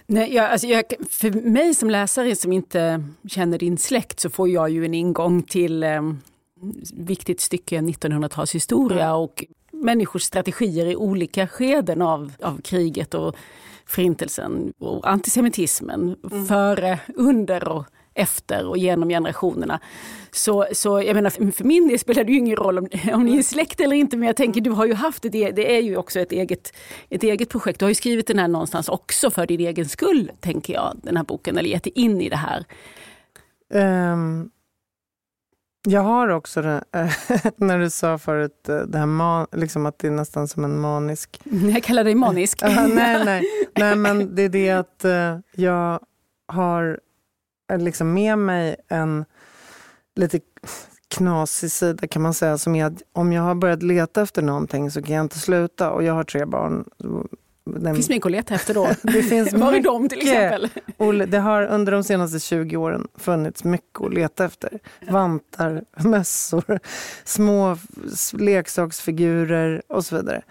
[0.07, 4.49] Nej, jag, alltså jag, för mig som läsare som inte känner din släkt så får
[4.49, 6.03] jag ju en ingång till eh,
[6.95, 13.37] viktigt stycke 1900-talshistoria och människors strategier i olika skeden av, av kriget och
[13.87, 16.17] förintelsen och antisemitismen
[16.49, 19.81] före, under och efter och genom generationerna.
[20.31, 23.39] Så, så jag menar, för min del spelar det ju ingen roll om, om ni
[23.39, 25.81] är släkt eller inte, men jag tänker du har ju haft ett, e- det är
[25.81, 26.73] ju också ett eget,
[27.09, 27.79] ett eget projekt.
[27.79, 31.17] Du har ju skrivit den här någonstans också för din egen skull, tänker jag, den
[31.17, 32.65] här boken, eller gett dig in i det här.
[33.75, 34.51] Ehm,
[35.87, 36.85] jag har också det,
[37.57, 40.81] när du sa förut eh, det här man, liksom att det är nästan som en
[40.81, 41.41] manisk
[41.75, 42.59] Jag kallar dig manisk.
[42.63, 43.43] Ja, nej, nej.
[43.79, 46.01] nej, men det är det att eh, jag
[46.49, 46.97] har eh,
[47.79, 49.25] liksom med mig en
[50.17, 50.41] lite
[51.09, 54.91] knasig sida kan man säga, som är att om jag har börjat leta efter någonting
[54.91, 55.91] så kan jag inte sluta.
[55.91, 56.85] Och jag har tre barn.
[57.67, 58.89] Den, Det finns mycket att leta efter då.
[59.03, 60.69] det finns Var är de till exempel?
[60.97, 64.79] och det har under de senaste 20 åren funnits mycket att leta efter.
[65.09, 66.81] Vantar, mössor,
[67.25, 67.77] små
[68.33, 70.43] leksaksfigurer och så vidare.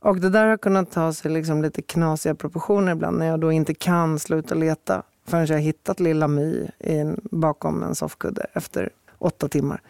[0.00, 3.52] Och det där har kunnat ta sig liksom lite knasiga proportioner ibland när jag då
[3.52, 8.90] inte kan sluta leta förrän jag hittat lilla My i en, bakom en soffkudde efter
[9.18, 9.82] åtta timmar.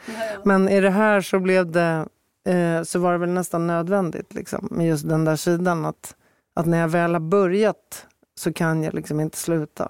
[0.44, 2.06] Men i det här så blev det
[2.48, 6.16] eh, så var det väl nästan nödvändigt liksom, med just den där sidan att,
[6.54, 8.06] att när jag väl har börjat
[8.38, 9.88] så kan jag liksom inte sluta.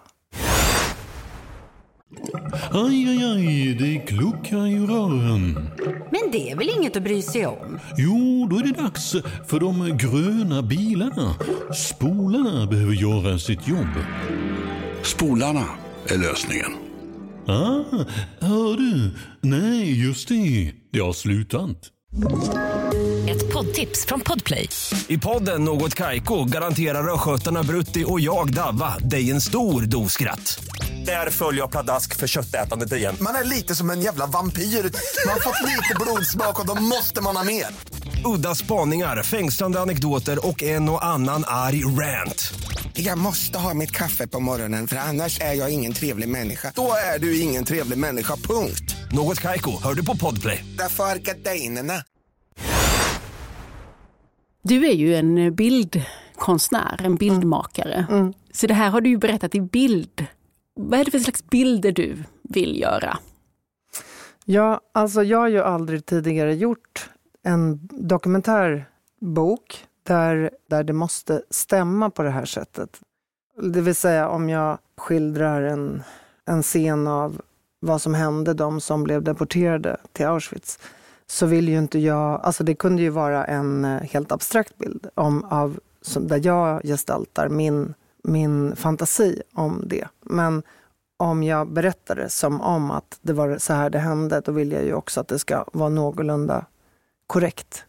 [2.71, 5.71] Aj, aj, aj, det kluckar i rören.
[6.11, 7.79] Men det är väl inget att bry sig om?
[7.97, 9.13] Jo, då är det dags
[9.47, 11.35] för de gröna bilarna.
[11.75, 13.95] Spolarna behöver göra sitt jobb.
[15.05, 15.65] Spolarna
[16.07, 16.73] är lösningen.
[17.47, 18.05] Ah,
[18.41, 19.15] hör du?
[19.41, 20.73] Nej, just det.
[20.93, 21.77] Det har slutat.
[23.29, 24.69] Ett poddtips från Podplay.
[25.09, 30.65] I podden Något Kaiko garanterar östgötarna Brutti och jag, Davva, dig en stor dos skratt.
[31.07, 33.17] Där följer jag pladask för köttätandet igen.
[33.21, 34.63] Man är lite som en jävla vampyr.
[34.63, 37.67] Man har fått lite blodsmak och då måste man ha mer.
[38.25, 42.55] Udda spaningar, fängslande anekdoter och en och annan arg rant.
[42.97, 46.73] Jag måste ha mitt kaffe på morgonen för annars är jag ingen trevlig människa.
[46.75, 48.97] Då är du ingen trevlig människa, punkt.
[49.13, 50.65] Något Kaiko, hör du på Podplay.
[50.79, 51.95] Därför är gardinerna.
[54.63, 58.07] Du är ju en bildkonstnär, en bildmakare.
[58.53, 60.27] Så det här har du ju berättat i bild.
[60.77, 63.19] Vad är det för slags bilder du vill göra?
[64.45, 67.11] Ja, alltså jag har ju aldrig tidigare gjort
[67.45, 73.01] en dokumentärbok där, där det måste stämma på det här sättet.
[73.63, 76.03] Det vill säga om jag skildrar en,
[76.45, 77.41] en scen av
[77.81, 80.79] vad som hände de som blev deporterade till Auschwitz
[81.27, 85.07] så vill ju inte jag, alltså det kunde ju vara en eh, helt abstrakt bild
[85.15, 90.09] om, av, som, där jag gestaltar min, min fantasi om det.
[90.21, 90.63] Men
[91.17, 94.73] om jag berättar det som om att det var så här det hände, då vill
[94.73, 96.67] jag ju också att det ska vara någorlunda
[97.27, 97.85] korrekt.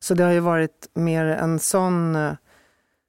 [0.00, 2.32] Så det har ju varit mer en sån eh,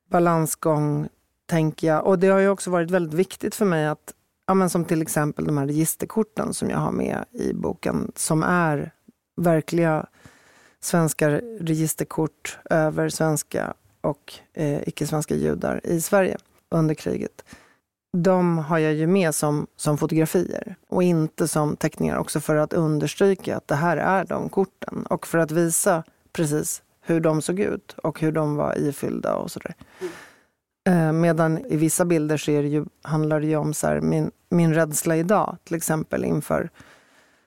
[0.10, 1.10] balansgång,
[1.46, 2.06] tänker jag.
[2.06, 4.14] Och det har ju också varit väldigt viktigt för mig att,
[4.48, 8.44] ja men som till exempel de här registerkorten som jag har med i boken, som
[8.44, 8.92] är
[9.38, 10.06] verkliga
[10.80, 16.38] svenska registerkort över svenska och eh, icke-svenska judar i Sverige
[16.72, 17.46] under kriget.
[18.18, 22.74] De har jag ju med som, som fotografier och inte som teckningar också för att
[22.74, 27.60] understryka att det här är de korten och för att visa precis hur de såg
[27.60, 29.76] ut och hur de var ifyllda och sådär.
[30.88, 34.32] Eh, medan i vissa bilder så det ju, handlar det ju om så här, min,
[34.50, 36.70] min rädsla idag, till exempel inför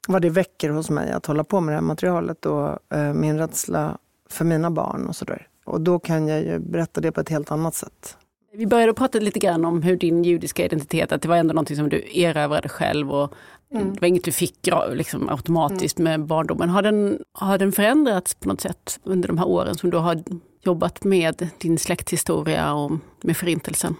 [0.08, 3.38] vad det väcker hos mig att hålla på med det här materialet och eh, min
[3.38, 5.46] rädsla för mina barn och sådär.
[5.64, 8.16] Och då kan jag ju berätta det på ett helt annat sätt.
[8.54, 11.76] Vi började prata lite grann om hur din judiska identitet, att det var ändå någonting
[11.76, 13.34] som du erövrade själv och
[13.74, 13.94] Mm.
[13.94, 16.70] det var inget du fick liksom, automatiskt med barndomen.
[16.70, 20.22] Har den, har den förändrats på något sätt under de här åren som du har
[20.60, 23.96] jobbat med din släkthistoria och med förintelsen?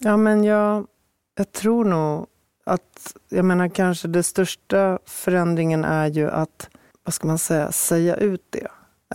[0.00, 0.86] Ja, men jag,
[1.36, 2.26] jag tror nog
[2.66, 6.70] att, jag menar kanske det största förändringen är ju att,
[7.04, 8.68] vad ska man säga, säga ut det.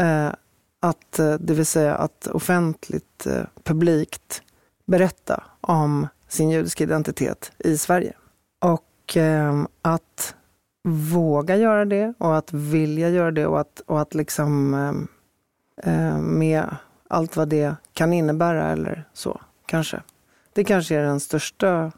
[0.04, 0.34] Eh,
[0.80, 4.42] att, eh, det vill säga att offentligt, eh, publikt
[4.86, 8.14] berätta om sin judiska identitet i Sverige.
[9.04, 10.36] Och eh, att
[10.84, 14.74] våga göra det och att vilja göra det och att, och att liksom
[15.84, 16.76] eh, med
[17.08, 20.02] allt vad det kan innebära eller så, kanske.
[20.54, 21.92] Det kanske är den största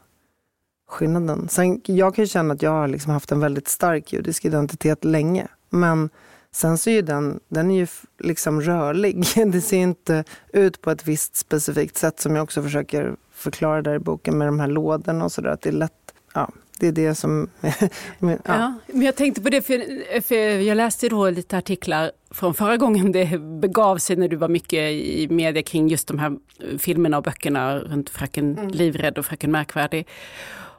[0.88, 1.48] skillnaden.
[1.48, 5.04] Sen, jag kan ju känna att jag har liksom haft en väldigt stark judisk identitet
[5.04, 5.48] länge.
[5.70, 6.10] Men
[6.50, 7.86] sen så är ju den, den är ju
[8.18, 9.24] liksom rörlig.
[9.52, 13.94] Det ser inte ut på ett visst specifikt sätt som jag också försöker förklara där
[13.94, 15.50] i boken med de här lådorna och sådär.
[15.50, 17.50] Att det är lätt, ja, det är det som...
[18.18, 18.58] men, ja.
[18.58, 22.76] Ja, men jag tänkte på det, för, för jag läste då lite artiklar från förra
[22.76, 26.36] gången det begav sig när du var mycket i media kring just de här
[26.78, 30.06] filmerna och böckerna runt Fröken Livrädd och Fröken Märkvärdig.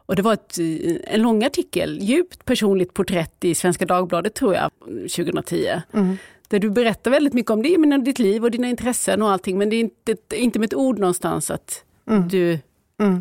[0.07, 0.57] Och det var ett,
[1.03, 5.81] en lång artikel, djupt personligt porträtt i Svenska Dagbladet tror jag, 2010.
[6.47, 9.57] Där du berättar väldigt mycket om det, men ditt liv och dina intressen och allting.
[9.57, 11.83] Men det är inte, inte med ett ord någonstans att
[12.29, 12.59] du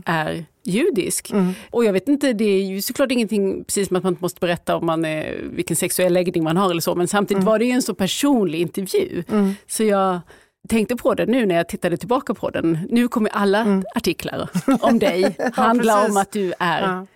[0.04, 1.32] är judisk.
[1.70, 4.40] Och jag vet inte, det är ju såklart ingenting precis som att man inte måste
[4.40, 6.94] berätta om man är, vilken sexuell läggning man har eller så.
[6.94, 9.22] Men samtidigt var det ju en så personlig intervju.
[9.66, 10.20] Så jag
[10.68, 12.78] tänkte på det nu när jag tittade tillbaka på den.
[12.90, 14.48] Nu kommer alla artiklar
[14.80, 16.10] om dig handla precis.
[16.10, 17.06] om att du är Ja.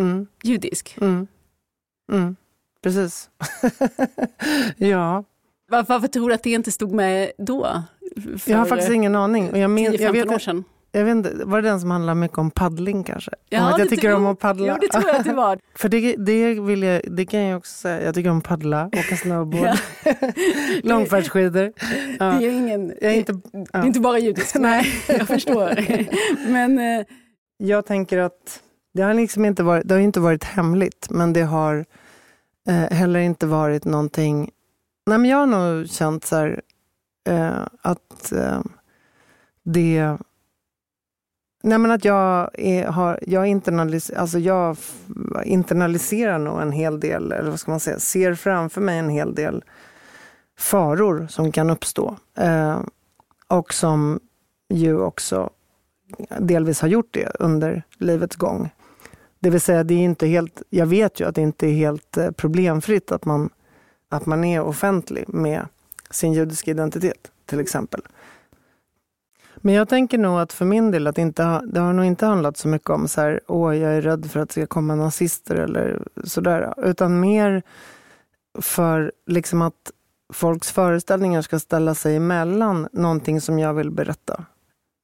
[0.00, 0.26] Mm.
[0.42, 0.96] judisk.
[1.00, 1.26] Mm.
[2.12, 2.36] Mm.
[2.82, 3.30] Precis.
[4.76, 5.24] ja,
[5.70, 7.82] Varför, varför tror du att det inte stod med då?
[8.46, 9.50] Jag har faktiskt ingen aning.
[9.50, 10.64] Och jag, min, jag, 10-15 vet, år sedan.
[10.92, 13.30] Jag vet inte, var det den som handlar mycket om paddling kanske?
[13.48, 14.66] Ja, om att jag det tycker om att paddla.
[14.66, 15.58] Jo, det tror jag att det var.
[15.74, 18.02] För det, det, vill jag, det kan jag också säga.
[18.02, 19.68] Jag tycker om att paddla, åka snowboard,
[20.82, 21.72] långfärdsskidor.
[22.18, 22.24] Ja.
[22.24, 22.94] Det är ingen...
[23.00, 23.40] Jag är inte, Det
[23.72, 23.82] ja.
[23.82, 24.54] är inte bara judisk.
[24.58, 24.86] Nej.
[25.08, 25.74] jag förstår.
[26.50, 27.06] Men eh,
[27.56, 28.60] Jag tänker att
[28.94, 31.84] det har liksom inte varit, det har inte varit hemligt, men det har
[32.68, 34.50] eh, heller inte varit någonting...
[35.06, 36.60] Nej, men jag har nog känt så här,
[37.28, 38.60] eh, att eh,
[39.64, 40.16] det...
[41.62, 44.76] Nej, men att jag, är, har, jag, internalis, alltså jag
[45.44, 49.34] internaliserar nog en hel del, eller vad ska man säga, ser framför mig en hel
[49.34, 49.64] del
[50.58, 52.16] faror som kan uppstå.
[52.38, 52.80] Eh,
[53.46, 54.20] och som
[54.68, 55.50] ju också
[56.38, 58.70] delvis har gjort det under livets gång.
[59.38, 62.16] Det vill säga, det är inte helt, jag vet ju att det inte är helt
[62.16, 63.50] eh, problemfritt att man,
[64.08, 65.66] att man är offentlig med
[66.10, 68.00] sin judiska identitet, till exempel.
[69.60, 72.04] Men jag tänker nog att för min del att det, inte, har- det har nog
[72.04, 74.66] inte handlat så mycket om så här, åh, jag är rädd för att det ska
[74.66, 76.74] komma nazister eller sådär.
[76.76, 77.62] Utan mer
[78.60, 79.90] för liksom att
[80.32, 84.44] folks föreställningar ska ställa sig emellan någonting som jag vill berätta.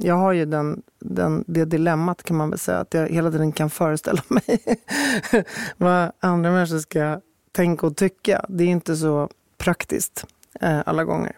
[0.03, 3.53] Jag har ju den, den, det dilemmat kan man väl säga, att jag hela tiden
[3.53, 4.61] kan föreställa mig
[5.77, 7.21] vad andra människor ska
[7.53, 8.45] tänka och tycka.
[8.49, 10.27] Det är inte så praktiskt
[10.61, 11.37] eh, alla gånger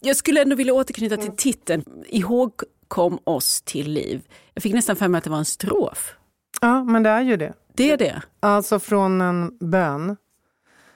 [0.00, 1.84] jag skulle ändå vilja återknyta till titeln.
[2.06, 4.22] Ihågkom oss till liv.
[4.54, 6.14] Jag fick nästan för mig att det var en strof.
[6.60, 7.52] Ja, men det är ju det.
[7.74, 8.22] Det är det.
[8.40, 10.16] Alltså från en bön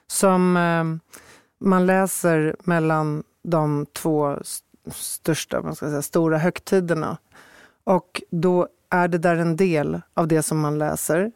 [0.06, 0.84] som eh,
[1.68, 7.18] man läser mellan de två st- största, vad ska säga, stora högtiderna.
[7.84, 11.32] Och då är det där en del av det som man läser.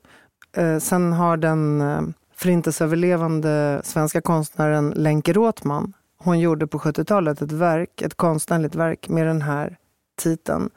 [0.57, 2.01] Eh, sen har den eh,
[2.35, 5.93] förintelseöverlevande svenska konstnären Lenke Råthman,
[6.27, 9.77] hon gjorde på 70-talet ett verk, ett konstnärligt verk med den här
[10.17, 10.71] titeln,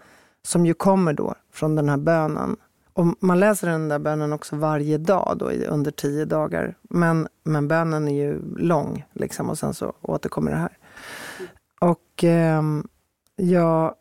[0.43, 2.57] som ju kommer då från den här bönen.
[2.93, 6.75] Och man läser den där bönen också varje dag då, i- under tio dagar.
[6.81, 10.77] Men, men bönen är ju lång liksom, och sen så återkommer det här.
[11.81, 12.61] Och eh,
[13.35, 13.93] jag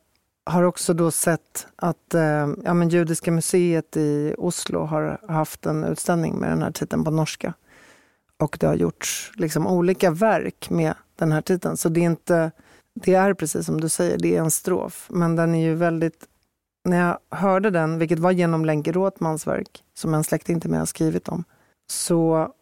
[0.47, 5.85] har också då sett att eh, ja, men Judiska museet i Oslo har haft en
[5.85, 7.55] utställning med den här titeln på norska.
[8.39, 11.77] Och det har gjorts liksom olika verk med den här titeln.
[11.77, 12.51] Så det är inte,
[12.95, 15.09] det är precis som du säger, det är en strof.
[15.11, 16.25] Men den är ju väldigt,
[16.85, 20.79] när jag hörde den, vilket var genom Lenke Rothmans verk, som en släkting till mig
[20.79, 21.45] har skrivit om,
[21.91, 22.53] så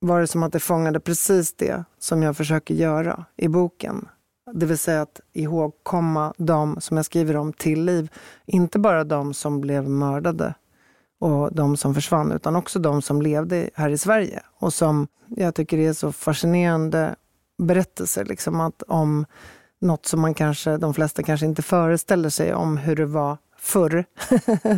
[0.00, 4.08] var det som att det fångade precis det som jag försöker göra i boken.
[4.52, 8.10] Det vill säga att ihågkomma de som jag skriver om till liv.
[8.46, 10.54] Inte bara de som blev mördade
[11.20, 14.42] och de som försvann, utan också de som levde här i Sverige.
[14.58, 17.14] Och som jag tycker är så fascinerande
[17.66, 18.24] berättelser.
[18.24, 19.26] Liksom att om
[19.80, 24.04] något som man kanske, de flesta kanske inte föreställer sig om hur det var förr.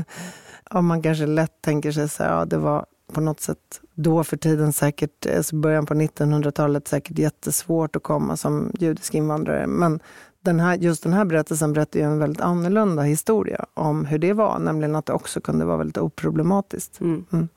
[0.70, 4.24] om man kanske lätt tänker sig så här, ja, det var på något sätt då
[4.24, 9.66] för tiden säkert, alltså början på 1900-talet, säkert jättesvårt att komma som judisk invandrare.
[9.66, 10.00] Men
[10.40, 14.32] den här, just den här berättelsen berättar ju en väldigt annorlunda historia om hur det
[14.32, 17.00] var, nämligen att det också kunde vara väldigt oproblematiskt.
[17.00, 17.24] Mm.
[17.32, 17.48] Mm.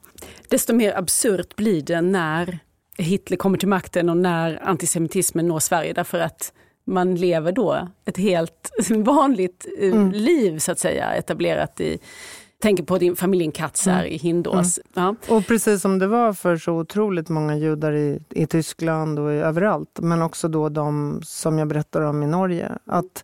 [0.50, 2.60] Desto mer absurt blir det när
[2.98, 6.54] Hitler kommer till makten och när antisemitismen når Sverige, därför att
[6.86, 10.12] man lever då ett helt vanligt eh, mm.
[10.12, 12.00] liv så att säga, etablerat i
[12.62, 14.06] tänker på din familjen Katzar mm.
[14.06, 14.80] i Hindås.
[14.96, 15.16] Mm.
[15.28, 15.36] Ja.
[15.36, 19.36] Och precis som det var för så otroligt många judar i, i Tyskland och i,
[19.36, 22.72] överallt, men också då de som jag berättar om i Norge.
[22.86, 23.24] Att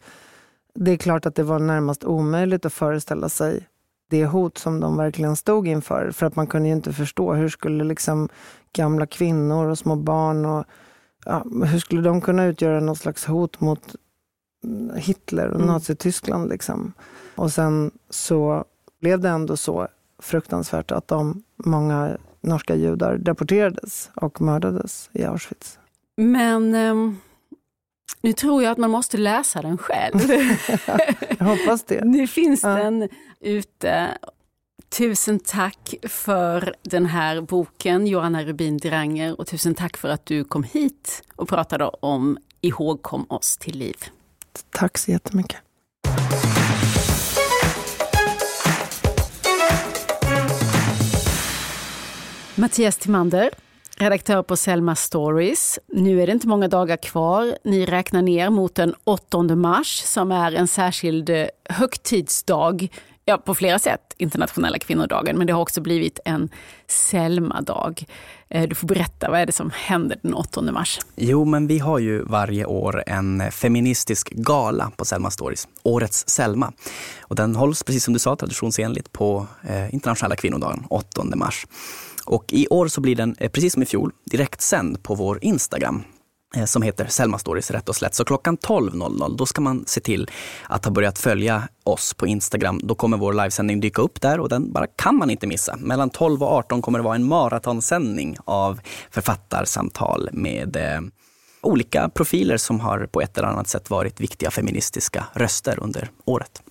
[0.75, 3.67] det är klart att det var närmast omöjligt att föreställa sig
[4.09, 6.11] det hot som de verkligen stod inför.
[6.11, 8.29] För att man kunde ju inte förstå hur skulle liksom
[8.73, 10.65] gamla kvinnor och små barn och
[11.25, 13.95] ja, hur skulle de kunna utgöra något slags hot mot
[14.95, 15.67] Hitler och mm.
[15.67, 16.49] Nazityskland.
[16.49, 16.93] Liksom.
[17.35, 18.65] Och sen så
[19.01, 19.87] blev det ändå så
[20.19, 25.79] fruktansvärt att de många norska judar deporterades och mördades i Auschwitz.
[26.17, 27.17] Men um,
[28.21, 30.19] nu tror jag att man måste läsa den själv.
[31.39, 32.05] jag hoppas det.
[32.05, 32.69] Nu finns ja.
[32.69, 33.09] den
[33.39, 34.17] ute.
[34.97, 40.43] Tusen tack för den här boken, Johanna Rubin Dranger, och tusen tack för att du
[40.43, 43.95] kom hit och pratade om Ihågkom oss till liv.
[44.69, 45.57] Tack så jättemycket.
[52.55, 53.49] Mattias Timander,
[53.97, 55.79] redaktör på Selma Stories.
[55.87, 57.57] Nu är det inte många dagar kvar.
[57.63, 62.87] Ni räknar ner mot den 8 mars som är en särskild eh, högtidsdag
[63.25, 66.49] ja, på flera sätt, internationella kvinnodagen, men det har också blivit en
[66.87, 68.05] Selma-dag.
[68.49, 70.99] Eh, du får berätta, vad är det som händer den 8 mars?
[71.15, 76.73] Jo, men vi har ju varje år en feministisk gala på Selma Stories, Årets Selma.
[77.21, 81.65] Och den hålls, precis som du sa, traditionsenligt på eh, internationella kvinnodagen, 8 mars.
[82.25, 86.03] Och i år så blir den, eh, precis som i fjol, direktsänd på vår Instagram
[86.55, 88.15] Eh, som heter Selma Stories rätt och slätt.
[88.15, 90.29] Så klockan 12.00 då ska man se till
[90.67, 92.79] att ha börjat följa oss på Instagram.
[92.83, 95.75] Då kommer vår livesändning dyka upp där och den bara kan man inte missa.
[95.75, 98.79] Mellan 12 och 18 kommer det vara en maratonsändning av
[99.11, 101.01] författarsamtal med eh,
[101.61, 106.61] olika profiler som har på ett eller annat sätt varit viktiga feministiska röster under året.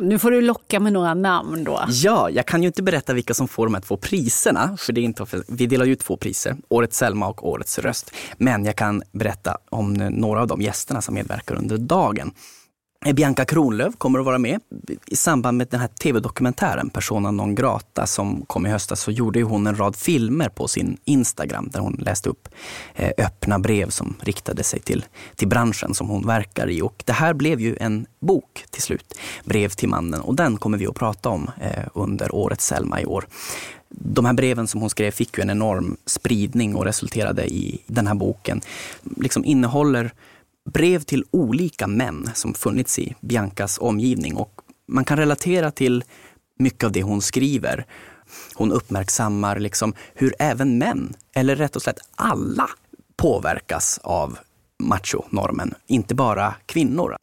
[0.00, 1.84] Nu får du locka med några namn då.
[1.88, 4.76] Ja, jag kan ju inte berätta vilka som får de här två priserna.
[4.76, 8.10] För det är inte, vi delar ut två priser, Årets Selma och Årets Röst.
[8.36, 12.32] Men jag kan berätta om några av de gästerna som medverkar under dagen.
[13.04, 14.60] Bianca Kronlöf kommer att vara med.
[15.06, 19.42] I samband med den här tv-dokumentären Persona non grata som kom i höstas så gjorde
[19.42, 22.48] hon en rad filmer på sin Instagram där hon läste upp
[22.94, 25.04] eh, öppna brev som riktade sig till,
[25.36, 26.82] till branschen som hon verkar i.
[26.82, 30.78] Och det här blev ju en bok till slut, Brev till mannen, och den kommer
[30.78, 33.26] vi att prata om eh, under årets Selma i år.
[33.88, 38.06] De här breven som hon skrev fick ju en enorm spridning och resulterade i den
[38.06, 38.60] här boken.
[39.16, 40.12] Liksom innehåller
[40.70, 46.04] brev till olika män som funnits i Biancas omgivning och man kan relatera till
[46.58, 47.86] mycket av det hon skriver.
[48.54, 52.70] Hon uppmärksammar liksom hur även män, eller rätt och slätt alla,
[53.16, 54.38] påverkas av
[54.82, 57.16] machonormen, inte bara kvinnor.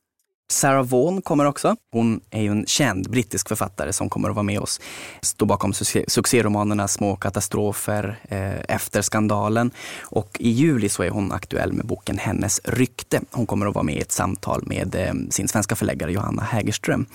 [0.52, 1.76] Sarah Vaughan kommer också.
[1.92, 4.82] Hon är ju en känd brittisk författare som kommer att vara med oss.
[5.22, 5.74] Står bakom
[6.08, 9.72] succéromanerna Små katastrofer, eh, Efter skandalen.
[10.02, 13.22] Och i juli så är hon aktuell med boken Hennes rykte.
[13.32, 17.06] Hon kommer att vara med i ett samtal med eh, sin svenska förläggare Johanna Hägerström.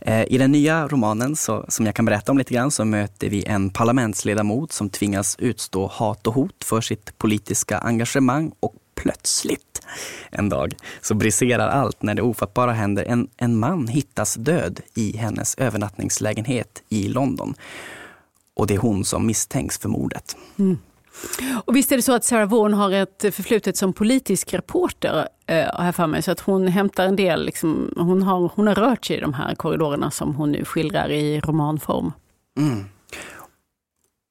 [0.00, 3.28] Eh, I den nya romanen, så, som jag kan berätta om lite grann, så möter
[3.28, 9.82] vi en parlamentsledamot som tvingas utstå hat och hot för sitt politiska engagemang och plötsligt
[10.30, 13.04] en dag så briserar allt när det ofattbara händer.
[13.04, 17.54] En, en man hittas död i hennes övernattningslägenhet i London.
[18.54, 20.36] Och det är hon som misstänks för mordet.
[20.58, 20.78] Mm.
[21.64, 25.56] Och visst är det så att Sarah Vaughan har ett förflutet som politisk reporter eh,
[25.56, 29.04] här för mig, så att hon hämtar en del, liksom, hon, har, hon har rört
[29.04, 32.12] sig i de här korridorerna som hon nu skildrar i romanform.
[32.58, 32.84] Mm.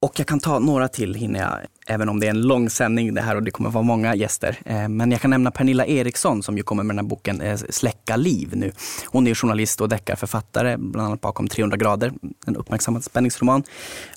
[0.01, 3.13] Och jag kan ta några till hinner jag, även om det är en lång sändning
[3.13, 4.57] det här och det kommer vara många gäster.
[4.65, 7.57] Eh, men jag kan nämna Pernilla Eriksson som ju kommer med den här boken eh,
[7.69, 8.71] Släcka liv nu.
[9.05, 12.13] Hon är journalist och deckarförfattare, bland annat bakom 300 grader,
[12.47, 13.63] en uppmärksammad spänningsroman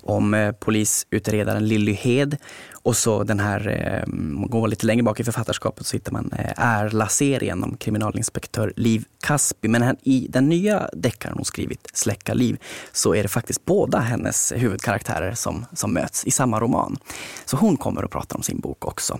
[0.02, 2.36] om eh, polisutredaren Lilly Hed
[2.82, 4.12] och så den här, eh,
[4.46, 9.68] går lite längre bak i författarskapet så hittar man eh, Erla-serien om kriminalinspektör Liv Kaspi.
[9.68, 12.58] Men i den nya deckaren hon skrivit, Släcka liv,
[12.92, 16.96] så är det faktiskt båda hennes huvudkaraktärer som, som möts i samma roman.
[17.44, 19.18] Så hon kommer att prata om sin bok också.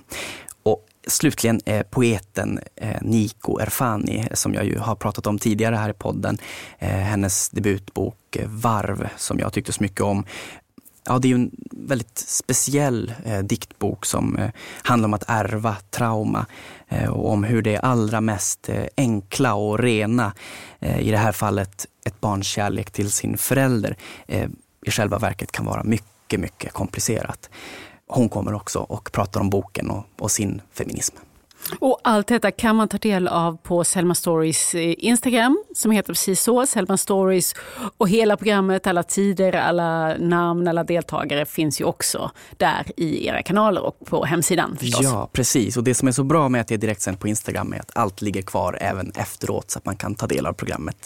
[0.63, 5.91] Och slutligen eh, poeten eh, Niko Erfani som jag ju har pratat om tidigare här
[5.91, 6.39] i podden.
[6.79, 10.25] Eh, hennes debutbok eh, Varv som jag tyckte så mycket om.
[11.11, 14.51] Ja, det är en väldigt speciell eh, diktbok som eh,
[14.83, 16.47] handlar om att ärva trauma
[16.89, 20.33] eh, och om hur det allra mest eh, enkla och rena,
[20.81, 23.97] eh, i det här fallet ett barns kärlek till sin förälder,
[24.27, 24.49] eh,
[24.87, 27.51] i själva verket kan vara mycket, mycket komplicerat.
[28.07, 31.17] Hon kommer också och pratar om boken och, och sin feminism.
[31.79, 36.13] Och allt detta kan man ta del av på Selma Stories eh, Instagram som heter
[36.13, 37.55] precis så, Selma Stories.
[37.97, 43.43] Och hela programmet, alla tider, alla namn, alla deltagare finns ju också där i era
[43.43, 45.03] kanaler och på hemsidan förstås.
[45.03, 45.77] Ja, precis.
[45.77, 47.97] Och det som är så bra med att det är direktsänt på Instagram är att
[47.97, 50.97] allt ligger kvar även efteråt så att man kan ta del av programmet.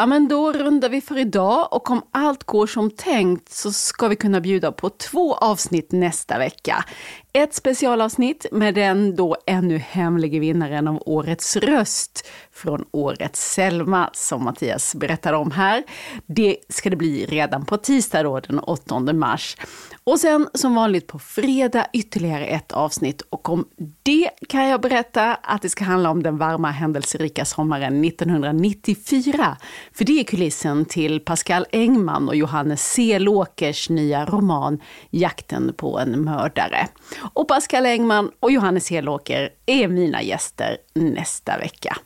[0.00, 4.08] Ja, men då rundar vi för idag och om allt går som tänkt så ska
[4.08, 6.84] vi kunna bjuda på två avsnitt nästa vecka.
[7.32, 14.44] Ett specialavsnitt med den då ännu hemlige vinnaren av Årets röst från Årets Selma som
[14.44, 15.82] Mattias berättade om här.
[16.26, 19.56] Det ska det bli redan på tisdag då, den 8 mars.
[20.04, 23.68] Och sen som vanligt på fredag ytterligare ett avsnitt och om
[24.02, 29.56] det kan jag berätta att det ska handla om den varma händelserika sommaren 1994.
[29.92, 36.24] För det är kulissen till Pascal Engman och Johannes Selåkers nya roman Jakten på en
[36.24, 36.88] mördare.
[37.32, 41.96] Och Pascal Engman och Johannes Helåker är mina gäster nästa vecka.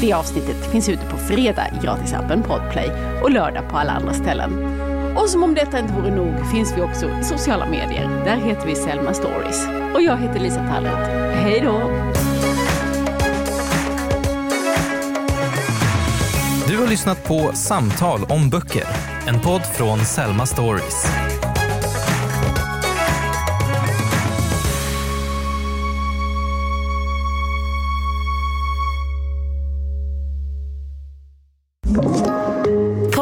[0.00, 2.90] Det avsnittet finns ute på fredag i gratisappen Podplay
[3.22, 4.52] och lördag på alla andra ställen.
[5.16, 8.24] Och som om detta inte vore nog finns vi också i sociala medier.
[8.24, 9.66] Där heter vi Selma Stories.
[9.94, 11.10] Och jag heter Lisa Tallroth.
[11.34, 11.90] Hej då!
[16.68, 18.84] Du har lyssnat på Samtal om böcker,
[19.26, 21.06] en podd från Selma Stories.